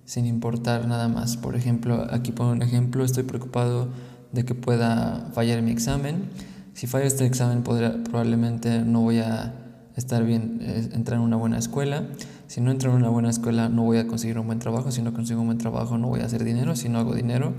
sin 0.05 0.25
importar 0.25 0.87
nada 0.87 1.07
más. 1.07 1.37
Por 1.37 1.55
ejemplo, 1.55 2.05
aquí 2.11 2.31
pongo 2.31 2.51
un 2.51 2.61
ejemplo, 2.61 3.05
estoy 3.05 3.23
preocupado 3.23 3.89
de 4.31 4.43
que 4.45 4.55
pueda 4.55 5.29
fallar 5.33 5.61
mi 5.61 5.71
examen. 5.71 6.29
Si 6.73 6.87
fallo 6.87 7.05
este 7.05 7.25
examen 7.25 7.63
probablemente 7.63 8.81
no 8.81 9.01
voy 9.01 9.19
a 9.19 9.53
estar 9.95 10.23
bien, 10.23 10.59
entrar 10.93 11.19
en 11.19 11.23
una 11.23 11.37
buena 11.37 11.57
escuela. 11.57 12.03
Si 12.47 12.59
no 12.59 12.71
entro 12.71 12.91
en 12.91 12.97
una 12.97 13.09
buena 13.09 13.29
escuela 13.29 13.69
no 13.69 13.83
voy 13.83 13.97
a 13.97 14.07
conseguir 14.07 14.37
un 14.39 14.47
buen 14.47 14.59
trabajo, 14.59 14.91
si 14.91 15.01
no 15.01 15.13
consigo 15.13 15.41
un 15.41 15.47
buen 15.47 15.57
trabajo 15.57 15.97
no 15.97 16.07
voy 16.07 16.21
a 16.21 16.25
hacer 16.25 16.43
dinero, 16.43 16.75
si 16.75 16.89
no 16.89 16.99
hago 16.99 17.13
dinero 17.13 17.53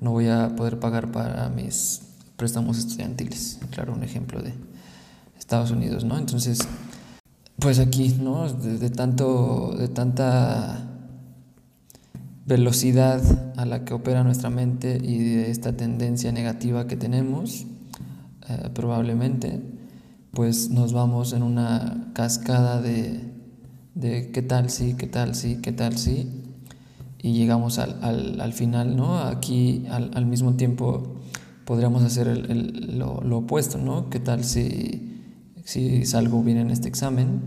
no 0.00 0.10
voy 0.10 0.28
a 0.28 0.54
poder 0.56 0.78
pagar 0.78 1.10
para 1.10 1.48
mis 1.48 2.02
préstamos 2.36 2.78
estudiantiles. 2.78 3.58
Claro, 3.70 3.94
un 3.94 4.02
ejemplo 4.02 4.42
de 4.42 4.52
Estados 5.38 5.70
Unidos, 5.70 6.04
¿no? 6.04 6.18
Entonces, 6.18 6.58
pues 7.58 7.78
aquí, 7.78 8.16
¿no? 8.20 8.52
De, 8.52 8.90
tanto, 8.90 9.74
de 9.78 9.88
tanta 9.88 10.90
velocidad 12.44 13.20
a 13.56 13.64
la 13.64 13.84
que 13.84 13.94
opera 13.94 14.22
nuestra 14.22 14.50
mente 14.50 14.98
y 15.02 15.18
de 15.18 15.50
esta 15.50 15.76
tendencia 15.76 16.32
negativa 16.32 16.86
que 16.86 16.96
tenemos, 16.96 17.66
eh, 18.48 18.70
probablemente, 18.74 19.60
pues 20.32 20.70
nos 20.70 20.92
vamos 20.92 21.32
en 21.32 21.42
una 21.42 22.10
cascada 22.14 22.80
de 22.80 23.36
de 23.96 24.30
qué 24.30 24.42
tal 24.42 24.68
sí, 24.68 24.94
qué 24.96 25.06
tal 25.06 25.34
sí, 25.34 25.58
qué 25.62 25.72
tal 25.72 25.96
sí, 25.96 26.28
y 27.20 27.32
llegamos 27.32 27.78
al, 27.78 27.96
al, 28.02 28.40
al 28.42 28.52
final, 28.52 28.94
¿no? 28.94 29.18
Aquí 29.18 29.86
al, 29.90 30.10
al, 30.14 30.26
mismo 30.26 30.54
tiempo 30.54 31.16
podríamos 31.64 32.02
hacer 32.02 32.28
el, 32.28 32.98
lo, 32.98 33.22
lo, 33.22 33.38
opuesto, 33.38 33.78
¿no? 33.78 34.10
¿Qué 34.10 34.20
tal 34.20 34.44
si, 34.44 35.15
si 35.66 36.06
salgo 36.06 36.42
bien 36.42 36.58
en 36.58 36.70
este 36.70 36.88
examen? 36.88 37.40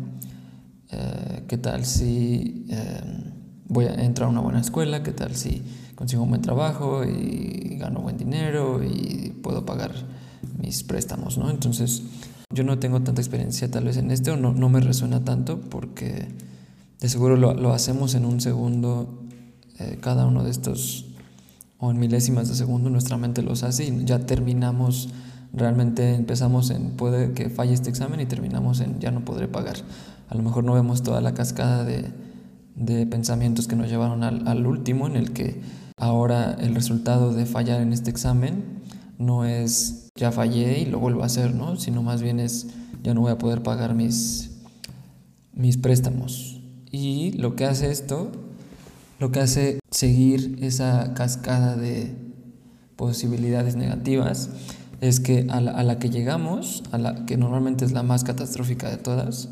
Eh, 0.92 1.46
¿Qué 1.48 1.58
tal 1.58 1.86
si 1.86 2.66
eh, 2.70 3.02
voy 3.68 3.86
a 3.86 3.94
entrar 3.94 4.28
a 4.28 4.32
una 4.32 4.42
buena 4.42 4.60
escuela? 4.60 5.04
¿Qué 5.04 5.14
tal 5.14 5.36
si 5.36 5.64
consigo 5.96 6.24
un 6.24 6.30
buen 6.30 6.42
trabajo 6.42 7.04
y 7.06 7.78
gano 7.80 8.02
buen 8.02 8.18
dinero 8.18 8.84
y 8.84 9.34
puedo 9.42 9.66
pagar 9.66 9.94
mis 10.58 10.84
préstamos, 10.84 11.38
¿no? 11.38 11.50
Entonces, 11.50 12.04
yo 12.54 12.64
no 12.66 12.78
tengo 12.78 13.02
tanta 13.02 13.22
experiencia 13.22 13.72
tal 13.72 13.86
vez 13.86 13.96
en 13.96 14.12
este 14.12 14.32
o 14.32 14.38
no, 14.38 14.54
no 14.54 14.68
me 14.68 14.82
resuena 14.82 15.24
tanto 15.24 15.62
porque 15.62 16.28
de 17.00 17.10
seguro 17.10 17.38
lo, 17.38 17.54
lo 17.54 17.72
hacemos 17.72 18.16
en 18.16 18.26
un 18.26 18.42
segundo, 18.42 19.24
eh, 19.80 19.98
cada 20.02 20.26
uno 20.26 20.44
de 20.44 20.52
estos, 20.52 21.06
o 21.78 21.90
en 21.90 22.00
milésimas 22.00 22.50
de 22.50 22.56
segundo 22.56 22.90
nuestra 22.90 23.16
mente 23.16 23.42
los 23.44 23.64
hace 23.64 23.86
y 23.86 24.04
ya 24.04 24.26
terminamos, 24.26 25.08
realmente 25.54 26.16
empezamos 26.16 26.70
en 26.70 26.92
puede 26.92 27.34
que 27.34 27.50
falle 27.50 27.74
este 27.74 27.90
examen 27.90 28.20
y 28.20 28.26
terminamos 28.26 28.80
en 28.82 29.00
ya 29.00 29.12
no 29.12 29.26
podré 29.26 29.48
pagar. 29.48 29.78
A 30.30 30.36
lo 30.36 30.44
mejor 30.44 30.64
no 30.64 30.74
vemos 30.74 31.04
toda 31.04 31.22
la 31.22 31.34
cascada 31.34 31.84
de, 31.84 32.06
de 32.76 33.06
pensamientos 33.06 33.68
que 33.68 33.76
nos 33.76 33.90
llevaron 33.90 34.24
al, 34.24 34.48
al 34.48 34.66
último 34.66 35.08
en 35.08 35.16
el 35.16 35.34
que 35.34 35.62
ahora 35.98 36.56
el 36.60 36.76
resultado 36.76 37.34
de 37.34 37.46
fallar 37.46 37.82
en 37.82 37.94
este 37.94 38.10
examen 38.10 38.80
no 39.18 39.46
es 39.46 40.10
ya 40.16 40.32
fallé 40.32 40.80
y 40.80 40.86
lo 40.86 41.00
vuelvo 41.00 41.24
a 41.24 41.26
hacer, 41.26 41.54
¿no? 41.54 41.78
Sino 41.78 42.04
más 42.04 42.22
bien 42.22 42.40
es, 42.40 42.68
ya 43.04 43.14
no 43.14 43.22
voy 43.22 43.32
a 43.32 43.38
poder 43.38 43.64
pagar 43.64 43.96
mis, 43.96 44.52
mis 45.54 45.78
préstamos. 45.78 46.62
Y 46.92 47.32
lo 47.34 47.56
que 47.56 47.66
hace 47.66 47.92
esto, 47.92 48.32
lo 49.20 49.32
que 49.32 49.40
hace 49.40 49.80
seguir 49.92 50.58
esa 50.62 51.14
cascada 51.14 51.76
de 51.76 52.16
posibilidades 52.96 53.76
negativas, 53.76 54.50
es 55.02 55.20
que 55.20 55.48
a 55.50 55.62
la, 55.62 55.72
a 55.72 55.84
la 55.84 56.00
que 56.00 56.10
llegamos, 56.10 56.84
a 56.92 56.98
la 56.98 57.26
que 57.26 57.38
normalmente 57.38 57.86
es 57.86 57.92
la 57.92 58.04
más 58.04 58.24
catastrófica 58.24 58.90
de 58.90 58.98
todas, 58.98 59.50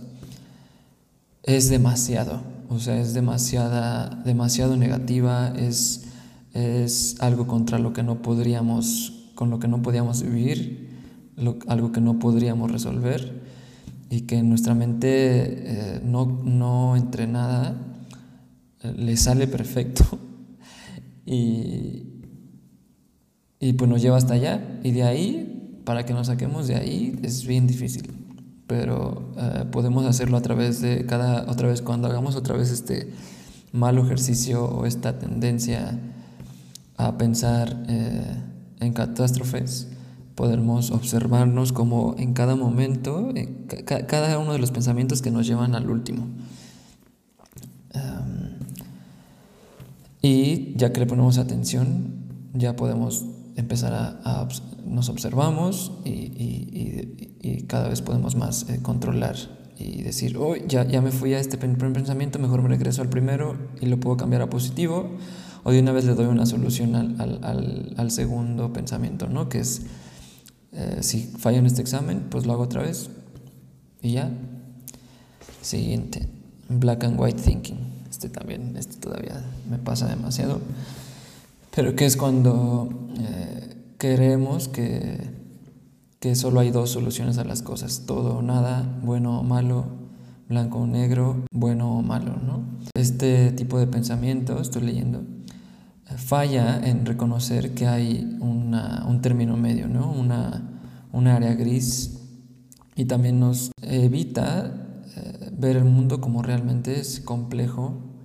es 1.43 1.69
demasiado, 1.69 2.41
o 2.69 2.79
sea, 2.79 2.99
es 2.99 3.13
demasiada, 3.13 4.09
demasiado 4.25 4.75
negativa, 4.75 5.53
es, 5.57 6.05
es 6.53 7.15
algo 7.19 7.47
contra 7.47 7.79
lo 7.79 7.93
que 7.93 8.03
no 8.03 8.21
podríamos 8.21 9.13
con 9.37 9.51
lo 9.51 9.59
que 9.59 9.67
no 9.67 9.83
podíamos 9.83 10.23
vivir, 10.23 10.89
algo 11.67 11.91
que 11.91 12.01
no 12.01 12.17
podríamos 12.17 12.71
resolver 12.71 13.43
y 14.09 14.21
que 14.21 14.41
nuestra 14.41 14.73
mente 14.73 15.07
eh, 15.09 16.01
no, 16.03 16.25
no 16.25 16.95
entrenada 16.95 17.77
eh, 18.81 18.93
le 18.97 19.15
sale 19.15 19.47
perfecto. 19.47 20.03
Y, 21.29 22.16
y 23.59 23.73
pues 23.73 23.89
nos 23.89 24.01
lleva 24.01 24.17
hasta 24.17 24.35
allá 24.35 24.79
y 24.83 24.91
de 24.91 25.03
ahí, 25.03 25.81
para 25.85 26.05
que 26.05 26.13
nos 26.13 26.27
saquemos 26.27 26.67
de 26.67 26.75
ahí, 26.75 27.19
es 27.23 27.45
bien 27.45 27.67
difícil. 27.67 28.11
Pero 28.67 29.31
eh, 29.37 29.65
podemos 29.71 30.05
hacerlo 30.05 30.37
a 30.37 30.41
través 30.41 30.81
de 30.81 31.05
cada, 31.05 31.49
otra 31.49 31.69
vez, 31.69 31.81
cuando 31.81 32.07
hagamos 32.07 32.35
otra 32.35 32.55
vez 32.55 32.69
este 32.69 33.13
malo 33.71 34.03
ejercicio 34.03 34.65
o 34.65 34.85
esta 34.85 35.19
tendencia 35.19 35.99
a 36.97 37.17
pensar 37.17 37.85
en 37.87 38.93
catástrofes, 38.93 39.87
podemos 40.35 40.91
observarnos 40.91 41.73
como 41.73 42.15
en 42.17 42.33
cada 42.33 42.55
momento, 42.55 43.33
cada 43.85 44.37
uno 44.39 44.53
de 44.53 44.59
los 44.59 44.71
pensamientos 44.71 45.21
que 45.21 45.31
nos 45.31 45.47
llevan 45.47 45.75
al 45.75 45.89
último. 45.89 46.27
y 50.21 50.75
ya 50.75 50.91
que 50.91 50.99
le 50.99 51.05
ponemos 51.05 51.37
atención, 51.37 52.13
ya 52.53 52.75
podemos 52.75 53.25
empezar 53.57 53.93
a, 53.93 54.47
nos 54.85 55.09
observamos 55.09 55.91
y, 56.05 56.45
cada 57.67 57.89
vez 57.89 58.01
podemos 58.01 58.35
más 58.35 58.69
eh, 58.69 58.79
controlar 58.81 59.35
y 59.77 60.01
decir, 60.01 60.37
oh, 60.37 60.55
ya, 60.55 60.85
ya 60.85 61.01
me 61.01 61.11
fui 61.11 61.33
a 61.33 61.39
este 61.39 61.57
primer 61.57 61.91
pensamiento, 61.91 62.39
mejor 62.39 62.61
me 62.61 62.69
regreso 62.69 63.01
al 63.01 63.09
primero 63.09 63.57
y 63.81 63.87
lo 63.87 63.99
puedo 63.99 64.15
cambiar 64.15 64.41
a 64.41 64.49
positivo, 64.49 65.17
o 65.63 65.71
de 65.71 65.81
una 65.81 65.91
vez 65.91 66.05
le 66.05 66.13
doy 66.13 66.27
una 66.27 66.45
solución 66.45 66.95
al, 66.95 67.39
al, 67.43 67.93
al 67.97 68.11
segundo 68.11 68.71
pensamiento, 68.71 69.27
¿no? 69.27 69.49
Que 69.49 69.59
es 69.59 69.81
eh, 70.77 70.97
si 71.01 71.23
fallo 71.23 71.57
en 71.57 71.65
este 71.65 71.81
examen, 71.81 72.27
pues 72.29 72.45
lo 72.45 72.53
hago 72.53 72.63
otra 72.63 72.83
vez. 72.83 73.09
Y 74.01 74.13
ya. 74.13 74.31
Siguiente. 75.61 76.27
Black 76.69 77.03
and 77.03 77.19
white 77.19 77.41
thinking. 77.41 78.05
Este 78.09 78.29
también, 78.29 78.75
este 78.77 78.97
todavía 78.97 79.41
me 79.69 79.77
pasa 79.77 80.07
demasiado. 80.07 80.61
Pero 81.77 81.95
que 81.95 82.07
es 82.07 82.17
cuando 82.17 82.89
eh, 83.19 83.93
creemos 83.99 84.67
que, 84.67 85.29
que 86.19 86.33
solo 86.33 86.59
hay 86.59 86.71
dos 86.71 86.89
soluciones 86.89 87.37
a 87.37 87.43
las 87.43 87.61
cosas. 87.61 88.05
Todo 88.07 88.37
o 88.37 88.41
nada, 88.41 88.99
bueno 89.03 89.41
o 89.41 89.43
malo, 89.43 89.85
blanco 90.49 90.79
o 90.79 90.87
negro, 90.87 91.45
bueno 91.51 91.95
o 91.95 92.01
malo, 92.01 92.35
¿no? 92.43 92.63
Este 92.95 93.51
tipo 93.51 93.77
de 93.77 93.85
pensamiento, 93.85 94.59
estoy 94.59 94.81
leyendo, 94.81 95.21
falla 96.15 96.79
en 96.83 97.05
reconocer 97.05 97.75
que 97.75 97.85
hay 97.85 98.39
un 98.39 99.19
término 99.21 99.55
medio, 99.55 99.87
¿no? 99.87 100.11
una, 100.11 101.35
área 101.35 101.53
gris 101.53 102.21
y 102.95 103.05
también 103.05 103.39
nos 103.39 103.69
evita 103.83 104.71
eh, 105.15 105.51
ver 105.55 105.77
el 105.77 105.83
mundo 105.83 106.21
como 106.21 106.41
realmente 106.41 106.99
es 106.99 107.19
complejo 107.19 108.16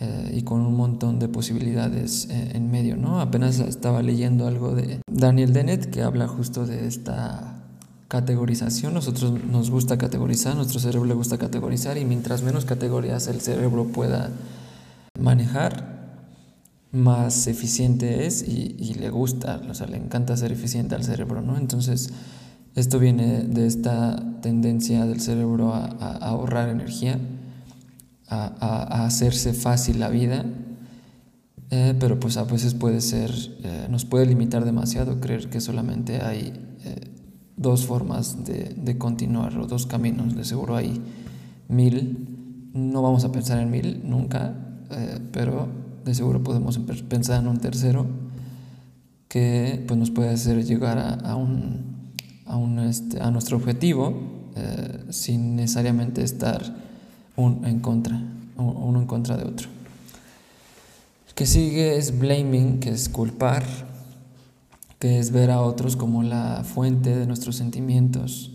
eh, 0.00 0.32
y 0.34 0.42
con 0.42 0.60
un 0.60 0.76
montón 0.76 1.18
de 1.18 1.28
posibilidades 1.28 2.28
eh, 2.30 2.52
en 2.54 2.70
medio. 2.70 2.96
¿no? 2.96 3.20
Apenas 3.20 3.58
estaba 3.60 4.02
leyendo 4.02 4.46
algo 4.46 4.74
de 4.74 5.00
Daniel 5.10 5.52
Dennett 5.52 5.90
que 5.90 6.02
habla 6.02 6.26
justo 6.26 6.66
de 6.66 6.86
esta 6.86 7.62
categorización. 8.08 8.94
Nosotros 8.94 9.44
nos 9.44 9.70
gusta 9.70 9.98
categorizar, 9.98 10.56
nuestro 10.56 10.80
cerebro 10.80 11.06
le 11.06 11.14
gusta 11.14 11.38
categorizar 11.38 11.96
y 11.98 12.04
mientras 12.04 12.42
menos 12.42 12.64
categorías 12.64 13.28
el 13.28 13.40
cerebro 13.40 13.84
pueda 13.84 14.30
manejar, 15.18 16.00
más 16.92 17.46
eficiente 17.46 18.26
es 18.26 18.42
y, 18.42 18.94
le 18.94 19.10
gusta, 19.10 19.60
o 19.68 19.74
sea, 19.74 19.86
le 19.86 19.96
encanta 19.96 20.36
ser 20.36 20.52
eficiente 20.52 20.94
al 20.94 21.04
cerebro, 21.04 21.40
¿no? 21.40 21.56
Entonces, 21.56 22.10
esto 22.74 22.98
viene 22.98 23.44
de 23.44 23.66
esta 23.66 24.40
tendencia 24.42 25.06
del 25.06 25.20
cerebro 25.20 25.72
a, 25.72 25.86
ahorrar 26.20 26.68
energía, 26.68 27.18
a, 28.30 29.04
hacerse 29.04 29.52
fácil 29.52 29.98
la 29.98 30.08
vida, 30.08 30.44
eh, 31.70 31.94
pero 31.98 32.18
pues 32.18 32.36
a 32.36 32.44
veces 32.44 32.74
puede 32.74 33.00
ser, 33.00 33.30
eh, 33.62 33.86
nos 33.90 34.04
puede 34.04 34.26
limitar 34.26 34.64
demasiado 34.64 35.20
creer 35.20 35.50
que 35.50 35.60
solamente 35.60 36.22
hay 36.22 36.52
eh, 36.84 37.10
dos 37.56 37.86
formas 37.86 38.44
de, 38.44 38.98
continuar 38.98 39.56
o 39.58 39.66
dos 39.66 39.86
caminos, 39.86 40.34
de 40.36 40.44
seguro 40.44 40.76
hay 40.76 41.00
mil, 41.68 42.70
no 42.72 43.02
vamos 43.02 43.24
a 43.24 43.32
pensar 43.32 43.58
en 43.60 43.70
mil 43.70 44.02
nunca, 44.04 44.54
pero 45.32 45.68
de 46.04 46.14
seguro 46.14 46.42
podemos 46.42 46.78
pensar 47.08 47.40
en 47.40 47.46
un 47.46 47.58
tercero 47.58 48.06
que 49.28 49.84
pues, 49.86 49.98
nos 49.98 50.10
puede 50.10 50.30
hacer 50.30 50.64
llegar 50.64 51.20
a, 51.24 51.36
un, 51.36 52.78
este, 52.80 53.20
a 53.20 53.30
nuestro 53.30 53.56
objetivo 53.56 54.14
sin 55.10 55.54
necesariamente 55.54 56.24
estar 56.24 56.89
un 57.40 57.64
en 57.64 57.80
contra, 57.80 58.20
uno 58.56 59.00
en 59.00 59.06
contra 59.06 59.36
de 59.36 59.44
otro. 59.44 59.68
El 61.28 61.34
que 61.34 61.46
sigue 61.46 61.96
es 61.96 62.18
blaming, 62.18 62.80
que 62.80 62.90
es 62.90 63.08
culpar, 63.08 63.64
que 64.98 65.18
es 65.18 65.32
ver 65.32 65.50
a 65.50 65.62
otros 65.62 65.96
como 65.96 66.22
la 66.22 66.62
fuente 66.64 67.16
de 67.16 67.26
nuestros 67.26 67.56
sentimientos 67.56 68.52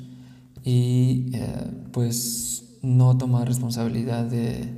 y 0.64 1.32
eh, 1.34 1.72
pues 1.92 2.66
no 2.82 3.18
tomar 3.18 3.48
responsabilidad 3.48 4.26
de, 4.26 4.72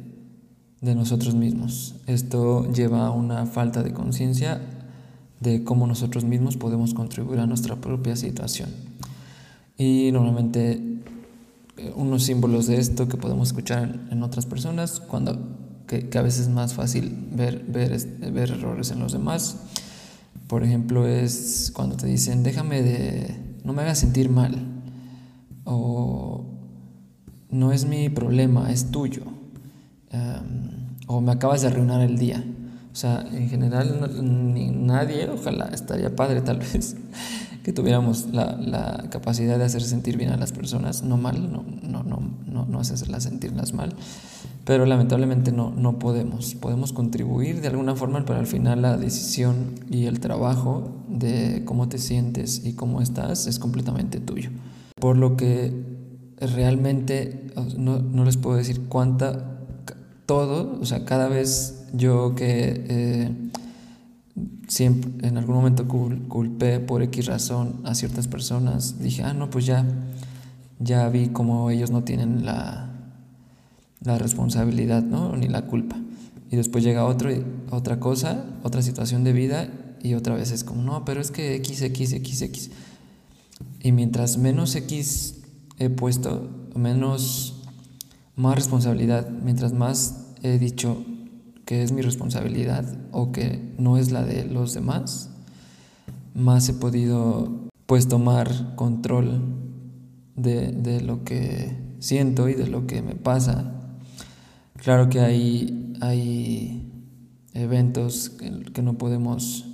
de 0.82 0.96
nosotros 0.96 1.36
mismos. 1.36 1.96
Esto 2.08 2.72
lleva 2.72 3.08
a 3.08 3.12
una 3.12 3.46
falta 3.46 3.84
de 3.84 3.94
conciencia 3.94 4.62
de 5.40 5.64
cómo 5.64 5.88
nosotros 5.88 6.24
mismos 6.24 6.58
podemos 6.58 6.94
contribuir 6.94 7.40
a 7.40 7.48
nuestra 7.48 7.76
propia 7.76 8.16
situación. 8.16 8.70
Y 9.78 10.10
normalmente 10.12 10.87
unos 11.96 12.24
símbolos 12.24 12.68
de 12.68 12.78
esto 12.78 13.08
que 13.08 13.18
podemos 13.18 13.50
escuchar 13.50 14.08
en, 14.12 14.24
otras 14.24 14.46
personas, 14.46 15.00
cuando, 15.00 15.38
que, 15.88 16.10
a 16.18 16.22
veces 16.22 16.42
es 16.42 16.50
más 16.50 16.74
fácil 16.74 17.28
ver, 17.32 17.64
ver, 17.68 18.00
ver 18.32 18.52
errores 18.52 18.92
en 18.92 19.00
los 19.00 19.12
demás. 19.12 19.58
Por 20.48 20.64
ejemplo, 20.64 21.08
es 21.08 21.72
cuando 21.74 21.98
te 21.98 22.08
dicen, 22.08 22.44
déjame 22.44 22.82
de, 22.82 23.36
no 23.64 23.74
me 23.74 23.82
hagas 23.82 24.00
sentir 24.00 24.30
mal, 24.30 24.56
o 25.66 26.46
no 27.50 27.72
es 27.72 27.86
mi 27.86 28.10
problema, 28.10 28.72
es 28.72 28.92
tuyo 28.92 29.24
o 31.08 31.22
me 31.22 31.32
acabas 31.32 31.62
de 31.62 31.68
arruinar 31.68 32.02
el 32.02 32.18
día. 32.18 32.44
O 32.92 32.96
sea, 32.96 33.26
en 33.32 33.50
general 33.50 34.12
ni 34.54 34.72
nadie, 34.72 35.30
ojalá 35.30 35.70
estaría 35.74 36.16
padre 36.16 36.42
tal 36.42 36.58
vez, 36.74 36.96
que 37.68 37.74
tuviéramos 37.74 38.28
la, 38.32 39.10
capacidad 39.10 39.58
de 39.58 39.66
hacer 39.66 39.82
sentir 39.82 40.16
bien 40.16 40.30
a 40.30 40.38
las 40.38 40.54
personas, 40.54 41.04
no 41.04 41.18
mal, 41.18 41.52
no, 41.52 41.66
no, 41.82 42.02
no, 42.02 42.22
no, 42.46 42.66
no 42.66 42.80
hacerlas 42.80 43.24
sentirlas 43.24 43.74
mal, 43.74 43.94
pero 44.64 44.86
lamentablemente 44.86 45.52
no, 45.52 45.72
no 45.72 46.00
podemos. 46.00 46.56
Podemos 46.56 46.94
contribuir 46.94 47.60
de 47.60 47.68
alguna 47.68 47.94
forma, 47.98 48.24
pero 48.24 48.40
al 48.40 48.48
final 48.48 48.84
la 48.84 48.96
decisión 48.96 49.76
y 49.90 50.06
el 50.06 50.22
trabajo 50.22 51.04
de 51.10 51.64
cómo 51.66 51.90
te 51.90 51.98
sientes 51.98 52.62
y 52.64 52.72
cómo 52.72 53.02
estás 53.02 53.48
es 53.48 53.60
completamente 53.60 54.22
tuyo. 54.22 54.50
Por 54.98 55.18
lo 55.18 55.36
que 55.36 55.74
realmente 56.40 57.52
no, 57.78 58.00
no 58.00 58.24
les 58.24 58.38
puedo 58.38 58.56
decir 58.56 58.84
cuánta 58.88 59.58
todo, 60.26 60.80
o 60.80 60.86
sea, 60.86 61.04
cada 61.04 61.28
vez 61.28 61.86
yo 61.92 62.34
que 62.34 62.86
eh, 62.88 63.32
siempre 64.68 65.28
en 65.28 65.38
algún 65.38 65.56
momento 65.56 65.88
culpé 65.88 66.80
por 66.80 67.02
X 67.02 67.26
razón 67.26 67.82
a 67.84 67.96
ciertas 67.96 68.28
personas, 68.28 69.00
dije, 69.00 69.24
ah, 69.24 69.34
no, 69.34 69.50
pues 69.50 69.66
ya, 69.66 69.86
ya 70.80 71.08
vi 71.10 71.30
como 71.30 71.70
ellos 71.70 71.90
no 71.90 72.04
tienen 72.04 72.46
la, 72.46 72.90
la 74.04 74.18
responsabilidad, 74.18 75.04
¿no? 75.04 75.36
Ni 75.36 75.48
la 75.48 75.64
culpa. 75.64 75.98
Y 76.52 76.56
después 76.56 76.84
llega 76.84 77.06
otro, 77.06 77.30
otra 77.72 78.00
cosa, 78.00 78.46
otra 78.64 78.82
situación 78.82 79.24
de 79.24 79.34
vida 79.34 79.70
y 80.02 80.14
otra 80.14 80.36
vez 80.36 80.52
es 80.52 80.64
como, 80.64 80.82
no, 80.84 81.06
pero 81.06 81.22
es 81.22 81.32
que 81.32 81.56
X, 81.56 81.82
X, 81.82 82.14
X, 82.14 82.42
X. 82.42 82.72
Y 83.82 83.92
mientras 83.92 84.38
menos 84.38 84.76
X 84.76 85.36
he 85.80 85.90
puesto, 85.90 86.50
menos 86.76 87.64
más 88.36 88.56
responsabilidad, 88.56 89.30
mientras 89.30 89.74
más 89.74 90.28
he 90.44 90.60
dicho 90.60 91.04
que 91.68 91.84
es 91.84 91.92
mi 91.92 92.02
responsabilidad 92.02 92.86
o 93.12 93.34
que 93.34 93.74
no 93.78 93.98
es 93.98 94.10
la 94.10 94.24
de 94.24 94.46
los 94.46 94.74
demás, 94.74 95.30
más 96.34 96.70
he 96.70 96.74
podido 96.74 97.68
pues 97.86 98.08
tomar 98.08 98.74
control 98.76 99.42
de, 100.38 101.02
lo 101.02 101.26
que 101.26 101.76
siento 102.00 102.48
y 102.48 102.54
de 102.54 102.68
lo 102.68 102.88
que 102.88 103.02
me 103.02 103.16
pasa. 103.16 103.74
Claro 104.78 105.10
que 105.10 105.20
hay, 105.20 105.94
hay 106.00 106.90
eventos 107.54 108.30
que, 108.30 108.82
no 108.82 108.98
podemos 108.98 109.66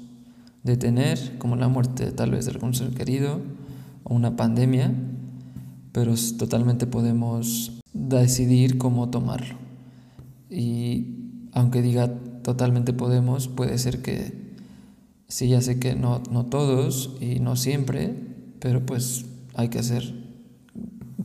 detener, 0.64 1.38
como 1.38 1.56
la 1.58 1.68
muerte 1.68 2.12
tal 2.12 2.32
vez 2.32 2.46
de 2.46 2.54
algún 2.54 2.74
ser 2.74 2.90
querido 2.96 3.40
o 4.04 4.16
una 4.16 4.36
pandemia, 4.36 4.92
pero 5.92 6.16
totalmente 6.40 6.88
podemos 6.88 7.80
decidir 7.94 8.80
cómo 8.80 9.12
tomarlo. 9.12 9.58
Y 10.50 11.23
aunque 11.54 11.82
diga 11.82 12.12
totalmente 12.44 12.94
podemos, 12.94 13.48
puede 13.48 13.78
ser 13.78 14.02
que 14.02 14.44
Sí, 15.34 15.48
ya 15.48 15.62
sé 15.62 15.80
que 15.80 15.96
no, 15.96 16.22
no 16.30 16.46
todos 16.46 17.16
y 17.20 17.40
no 17.40 17.56
siempre, 17.56 18.14
pero 18.60 18.86
pues 18.86 19.26
hay 19.56 19.70
que 19.70 19.80
hacer 19.80 20.14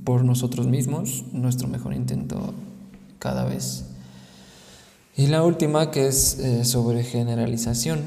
por 0.02 0.24
nosotros 0.24 0.66
mismos 0.66 1.26
nuestro 1.32 1.68
mejor 1.68 1.92
intento 1.92 2.54
cada 3.18 3.44
vez. 3.44 3.84
Y 5.14 5.26
la 5.26 5.44
última, 5.44 5.90
que 5.90 6.06
es 6.06 6.38
eh, 6.38 6.64
sobre 6.64 7.04
generalización, 7.04 7.98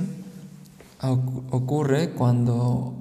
ocurre 1.51 2.15
cuando 2.15 2.95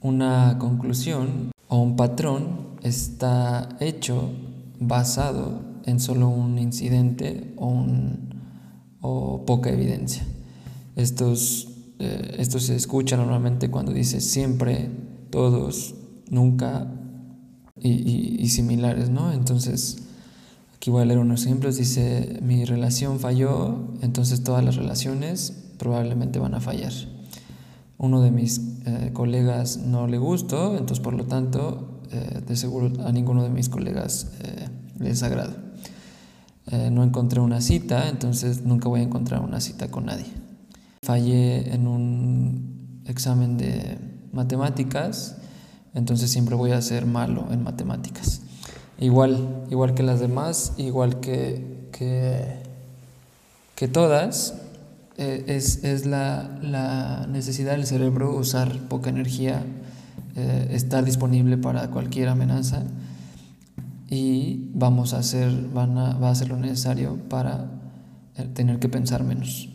una 0.00 0.56
conclusión 0.60 1.50
o 1.66 1.78
un 1.78 1.96
patrón 1.96 2.76
está 2.84 3.70
hecho 3.80 4.30
basado 4.78 5.62
en 5.84 5.98
solo 5.98 6.28
un 6.28 6.60
incidente 6.60 7.54
o, 7.56 7.66
un, 7.66 8.29
o 9.00 9.44
poca 9.44 9.70
evidencia. 9.70 10.24
Estos, 10.96 11.68
eh, 11.98 12.36
esto 12.38 12.60
se 12.60 12.76
escucha 12.76 13.16
normalmente 13.16 13.70
cuando 13.70 13.92
dice 13.92 14.20
siempre, 14.20 14.90
todos, 15.30 15.94
nunca 16.28 16.92
y, 17.80 18.42
y 18.42 18.48
similares, 18.48 19.10
¿no? 19.10 19.32
Entonces, 19.32 20.04
Aquí 20.80 20.88
voy 20.90 21.02
a 21.02 21.04
leer 21.04 21.18
unos 21.18 21.44
ejemplos. 21.44 21.76
Dice, 21.76 22.38
mi 22.40 22.64
relación 22.64 23.20
falló, 23.20 23.90
entonces 24.00 24.42
todas 24.42 24.64
las 24.64 24.76
relaciones 24.76 25.52
probablemente 25.76 26.38
van 26.38 26.54
a 26.54 26.60
fallar. 26.60 26.94
Uno 27.98 28.22
de 28.22 28.30
mis 28.30 28.62
eh, 28.86 29.10
colegas 29.12 29.76
no 29.76 30.06
le 30.06 30.16
gustó, 30.16 30.78
entonces 30.78 31.00
por 31.00 31.12
lo 31.12 31.26
tanto, 31.26 32.00
eh, 32.10 32.40
de 32.46 32.56
seguro 32.56 32.90
a 33.04 33.12
ninguno 33.12 33.42
de 33.42 33.50
mis 33.50 33.68
colegas 33.68 34.32
eh, 34.40 34.68
les 34.98 35.22
agrada. 36.66 36.90
no 36.90 37.04
encontré 37.04 37.40
una 37.40 37.60
cita, 37.60 38.08
entonces 38.08 38.62
nunca 38.64 38.88
voy 38.88 39.00
a 39.00 39.04
encontrar 39.04 39.40
una 39.40 39.60
cita 39.60 39.90
con 39.90 40.06
nadie. 40.06 40.26
Fallé 41.02 41.74
en 41.74 41.86
un 41.86 43.02
examen 43.06 43.56
de 43.56 43.98
matemáticas, 44.32 45.36
entonces 45.94 46.30
siempre 46.30 46.54
voy 46.54 46.72
a 46.72 46.82
ser 46.82 47.06
malo 47.06 47.46
en 47.50 47.62
matemáticas. 47.62 48.42
Igual, 48.98 49.64
igual 49.70 49.94
que 49.94 50.02
las 50.02 50.20
demás, 50.20 50.74
igual 50.76 51.20
que, 51.20 51.88
que, 51.90 53.88
todas, 53.88 54.54
eh, 55.16 55.44
es, 55.48 56.06
la, 56.06 57.26
necesidad 57.30 57.72
del 57.72 57.86
cerebro 57.86 58.36
usar 58.36 58.78
poca 58.88 59.08
energía, 59.08 59.64
eh, 60.36 60.68
estar 60.72 61.04
disponible 61.04 61.56
para 61.56 61.90
cualquier 61.90 62.28
amenaza 62.28 62.84
y 64.10 64.70
vamos 64.74 65.14
a 65.14 65.18
hacer, 65.18 65.68
van 65.72 65.96
va 65.96 66.30
a 66.30 66.34
ser 66.34 66.48
lo 66.48 66.56
necesario 66.56 67.16
para 67.28 67.70
eh, 68.36 68.48
tener 68.52 68.80
que 68.80 68.88
pensar 68.88 69.22
menos. 69.22 69.68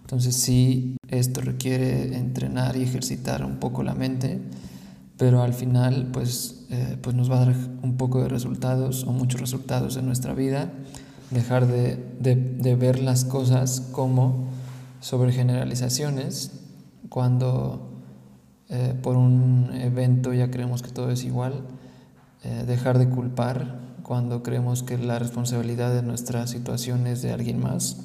Entonces 0.00 0.34
sí, 0.34 0.96
esto 1.08 1.40
requiere 1.42 2.16
entrenar 2.16 2.76
y 2.76 2.82
ejercitar 2.82 3.44
un 3.44 3.56
poco 3.56 3.82
la 3.82 3.94
mente, 3.94 4.40
pero 5.18 5.42
al 5.42 5.52
final 5.52 6.08
pues, 6.12 6.66
eh, 6.70 6.96
pues 7.00 7.14
nos 7.14 7.30
va 7.30 7.36
a 7.36 7.46
dar 7.46 7.54
un 7.82 7.96
poco 7.96 8.22
de 8.22 8.28
resultados 8.28 9.04
o 9.04 9.12
muchos 9.12 9.40
resultados 9.40 9.96
en 9.96 10.06
nuestra 10.06 10.34
vida, 10.34 10.72
dejar 11.30 11.66
de, 11.66 12.76
ver 12.78 12.98
las 13.00 13.24
cosas 13.24 13.80
como 13.92 14.48
sobre 15.00 15.32
generalizaciones, 15.32 16.52
cuando 17.08 17.90
eh, 18.68 18.94
por 19.02 19.16
un 19.16 19.70
evento 19.74 20.32
ya 20.32 20.50
creemos 20.50 20.82
que 20.82 20.90
todo 20.90 21.10
es 21.10 21.24
igual, 21.24 21.62
eh, 22.44 22.64
dejar 22.66 22.98
de 22.98 23.08
culpar 23.08 23.81
cuando 24.02 24.42
creemos 24.42 24.82
que 24.82 24.98
la 24.98 25.18
responsabilidad 25.18 25.94
de 25.94 26.02
nuestra 26.02 26.46
situación 26.46 27.06
es 27.06 27.22
de 27.22 27.32
alguien 27.32 27.60
más 27.60 27.96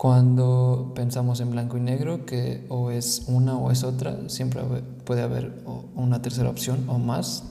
cuando 0.00 0.92
pensamos 0.94 1.40
en 1.40 1.50
blanco 1.50 1.76
y 1.76 1.82
negro, 1.82 2.24
que 2.24 2.64
o 2.70 2.90
es 2.90 3.24
una 3.26 3.58
o 3.58 3.70
es 3.70 3.84
otra, 3.84 4.16
siempre 4.30 4.62
puede 5.04 5.20
haber 5.20 5.62
una 5.94 6.22
tercera 6.22 6.48
opción 6.48 6.88
o 6.88 6.96
más. 6.96 7.44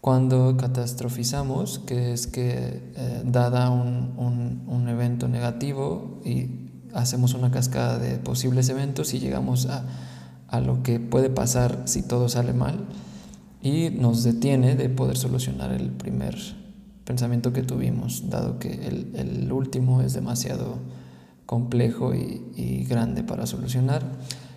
Cuando 0.00 0.56
catastrofizamos, 0.56 1.78
que 1.78 2.12
es 2.12 2.26
que 2.26 2.92
eh, 2.96 3.22
dada 3.24 3.70
un, 3.70 4.64
un, 4.66 4.88
evento 4.88 5.28
negativo 5.28 6.18
y 6.24 6.48
hacemos 6.92 7.34
una 7.34 7.52
cascada 7.52 8.00
de 8.00 8.16
posibles 8.16 8.68
eventos 8.68 9.14
y 9.14 9.20
llegamos 9.20 9.66
a, 9.66 9.84
a, 10.48 10.58
lo 10.58 10.82
que 10.82 10.98
puede 10.98 11.30
pasar 11.30 11.82
si 11.84 12.02
todo 12.02 12.28
sale 12.28 12.52
mal 12.52 12.80
y 13.62 13.90
nos 13.90 14.24
detiene 14.24 14.74
de 14.74 14.88
poder 14.88 15.16
solucionar 15.16 15.72
el 15.72 15.90
primer 15.90 16.36
pensamiento 17.04 17.52
que 17.52 17.62
tuvimos, 17.62 18.30
dado 18.30 18.58
que 18.58 18.72
el, 18.72 19.12
el 19.16 19.52
último 19.52 20.00
es 20.02 20.14
demasiado 20.14 20.78
complejo 21.50 22.14
y, 22.14 22.86
grande 22.88 23.24
para 23.24 23.44
solucionar. 23.44 24.04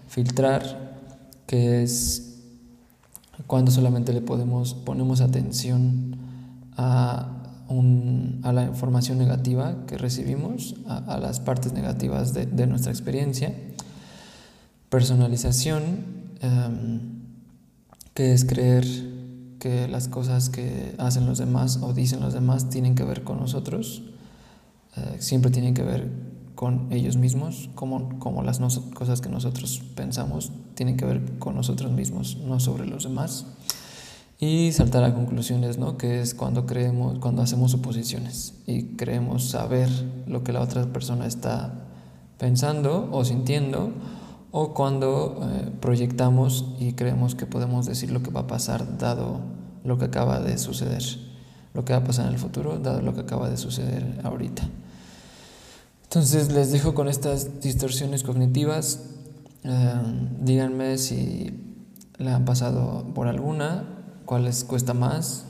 Filtrar, 0.08 1.00
que 1.48 1.82
es 1.82 2.38
cuando 3.48 3.72
solamente 3.72 4.14
le 4.14 4.22
podemos, 4.22 4.76
ponemos 4.76 5.20
atención 5.20 6.18
a, 6.78 7.42
a 8.44 8.54
la 8.54 8.64
información 8.66 9.18
negativa 9.18 9.88
que 9.88 9.98
recibimos, 9.98 10.76
a, 10.86 11.18
las 11.18 11.40
partes 11.40 11.74
negativas 11.74 12.36
de, 12.36 12.68
nuestra 12.68 12.92
experiencia. 12.92 13.56
Personalización, 14.90 15.82
em, 16.42 17.23
que 18.14 18.34
es 18.34 18.46
creer 18.46 18.86
que 19.60 19.88
las 19.88 20.08
cosas 20.08 20.50
que 20.50 20.94
hacen 20.98 21.26
los 21.26 21.38
demás 21.38 21.80
o 21.82 21.94
dicen 21.94 22.20
los 22.20 22.34
demás 22.34 22.70
tienen 22.70 22.96
que 22.96 23.04
ver 23.04 23.24
con 23.24 23.40
nosotros, 23.40 24.04
eh, 24.98 25.18
siempre 25.20 25.52
tienen 25.52 25.74
que 25.74 25.84
ver 25.84 26.10
con 26.56 26.92
ellos 26.92 27.18
mismos, 27.18 27.70
como, 27.76 28.20
como 28.20 28.44
las 28.44 28.60
cosas 28.94 29.22
que 29.22 29.30
nosotros 29.30 29.82
pensamos 29.96 30.52
tienen 30.76 30.98
que 30.98 31.06
ver 31.06 31.40
con 31.40 31.56
nosotros 31.56 31.92
mismos, 31.92 32.38
no 32.38 32.60
sobre 32.60 32.86
los 32.86 33.04
demás. 33.04 33.48
Y 34.40 34.72
saltar 34.74 35.04
a 35.04 35.14
conclusiones, 35.14 35.78
¿no? 35.78 35.98
que 35.98 36.20
es 36.20 36.34
cuando 36.34 36.66
creemos, 36.66 37.20
cuando 37.20 37.42
hacemos 37.42 37.72
suposiciones 37.72 38.56
y 38.68 38.96
creemos 38.98 39.50
saber 39.50 39.90
lo 40.28 40.44
que 40.44 40.52
la 40.52 40.62
otra 40.62 40.86
persona 40.92 41.28
está 41.28 41.86
pensando 42.38 43.10
o 43.12 43.24
sintiendo, 43.24 43.92
o 44.56 44.76
cuando 44.76 45.40
eh, 45.42 45.72
proyectamos 45.82 46.66
y 46.80 46.94
creemos 46.94 47.34
que 47.34 47.48
podemos 47.48 47.88
decir 47.88 48.12
lo 48.12 48.22
que 48.22 48.30
va 48.30 48.42
a 48.42 48.48
pasar 48.48 49.00
dado 49.00 49.40
lo 49.84 49.98
que 49.98 50.06
acaba 50.06 50.40
de 50.40 50.60
suceder, 50.60 51.04
lo 51.74 51.84
que 51.84 51.94
va 51.94 52.00
a 52.00 52.04
pasar 52.04 52.28
en 52.28 52.34
el 52.34 52.40
futuro 52.40 52.78
dado 52.78 53.02
lo 53.02 53.16
que 53.16 53.22
acaba 53.22 53.50
de 53.50 53.58
suceder 53.58 54.22
ahorita. 54.24 54.70
Entonces 56.04 56.54
les 56.54 56.72
dejo 56.72 56.94
con 56.94 57.10
estas 57.10 57.62
distorsiones 57.62 58.22
cognitivas. 58.22 59.00
Eh, 59.64 59.94
díganme 60.40 61.00
si 61.00 61.80
le 62.20 62.30
han 62.30 62.46
pasado 62.46 63.12
por 63.16 63.28
alguna, 63.28 63.86
cuál 64.26 64.44
les 64.44 64.64
cuesta 64.64 64.94
más, 64.94 65.46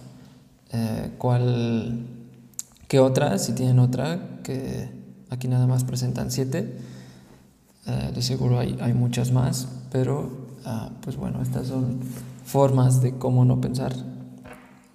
eh, 0.72 1.12
cuál, 1.18 2.08
qué 2.88 3.02
otra, 3.02 3.38
si 3.38 3.52
tienen 3.52 3.80
otra, 3.80 4.40
que 4.44 4.90
aquí 5.30 5.50
nada 5.50 5.68
más 5.68 5.84
presentan 5.84 6.32
siete. 6.32 6.93
Eh, 7.86 8.12
de 8.14 8.22
seguro 8.22 8.60
hay, 8.60 8.78
hay, 8.82 8.94
muchas 8.94 9.32
más, 9.32 9.68
pero 9.92 10.30
ah, 10.66 10.90
pues 11.02 11.18
bueno, 11.18 11.42
estas 11.42 11.68
son 11.68 12.00
formas 12.46 13.02
de 13.02 13.18
cómo 13.18 13.44
no 13.46 13.60
pensar, 13.60 13.94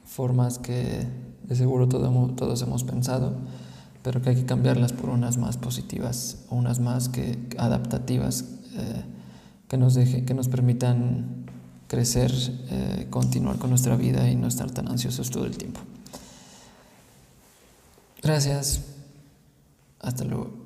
formas 0.07 0.59
que 0.59 1.07
de 1.44 1.57
seguro 1.57 1.88
todos 1.88 2.62
hemos 2.62 2.85
pensado 2.85 3.35
pero 4.09 4.22
que 4.22 4.31
hay 4.31 4.37
que 4.37 4.46
cambiarlas 4.46 4.92
por 4.92 5.11
unas 5.11 5.37
más 5.37 5.57
positivas, 5.57 6.38
unas 6.51 6.81
más 6.81 7.09
que, 7.09 7.38
adaptativas, 7.59 8.44
eh, 8.74 9.05
que, 9.68 9.77
nos 9.77 9.94
deje, 9.94 10.24
que 10.24 10.35
nos 10.35 10.48
permitan 10.48 11.44
crecer, 11.88 12.33
eh, 12.70 13.07
continuar 13.11 13.59
con 13.59 13.70
nuestra 13.70 13.96
vida 13.96 14.31
y 14.31 14.37
no 14.37 14.46
estar 14.46 14.70
tan 14.70 14.88
ansiosos 14.88 15.31
todo 15.31 15.44
el 15.44 15.57
tiempo. 15.59 15.81
Gracias. 18.22 18.81
Hasta 20.01 20.24
luego. 20.24 20.58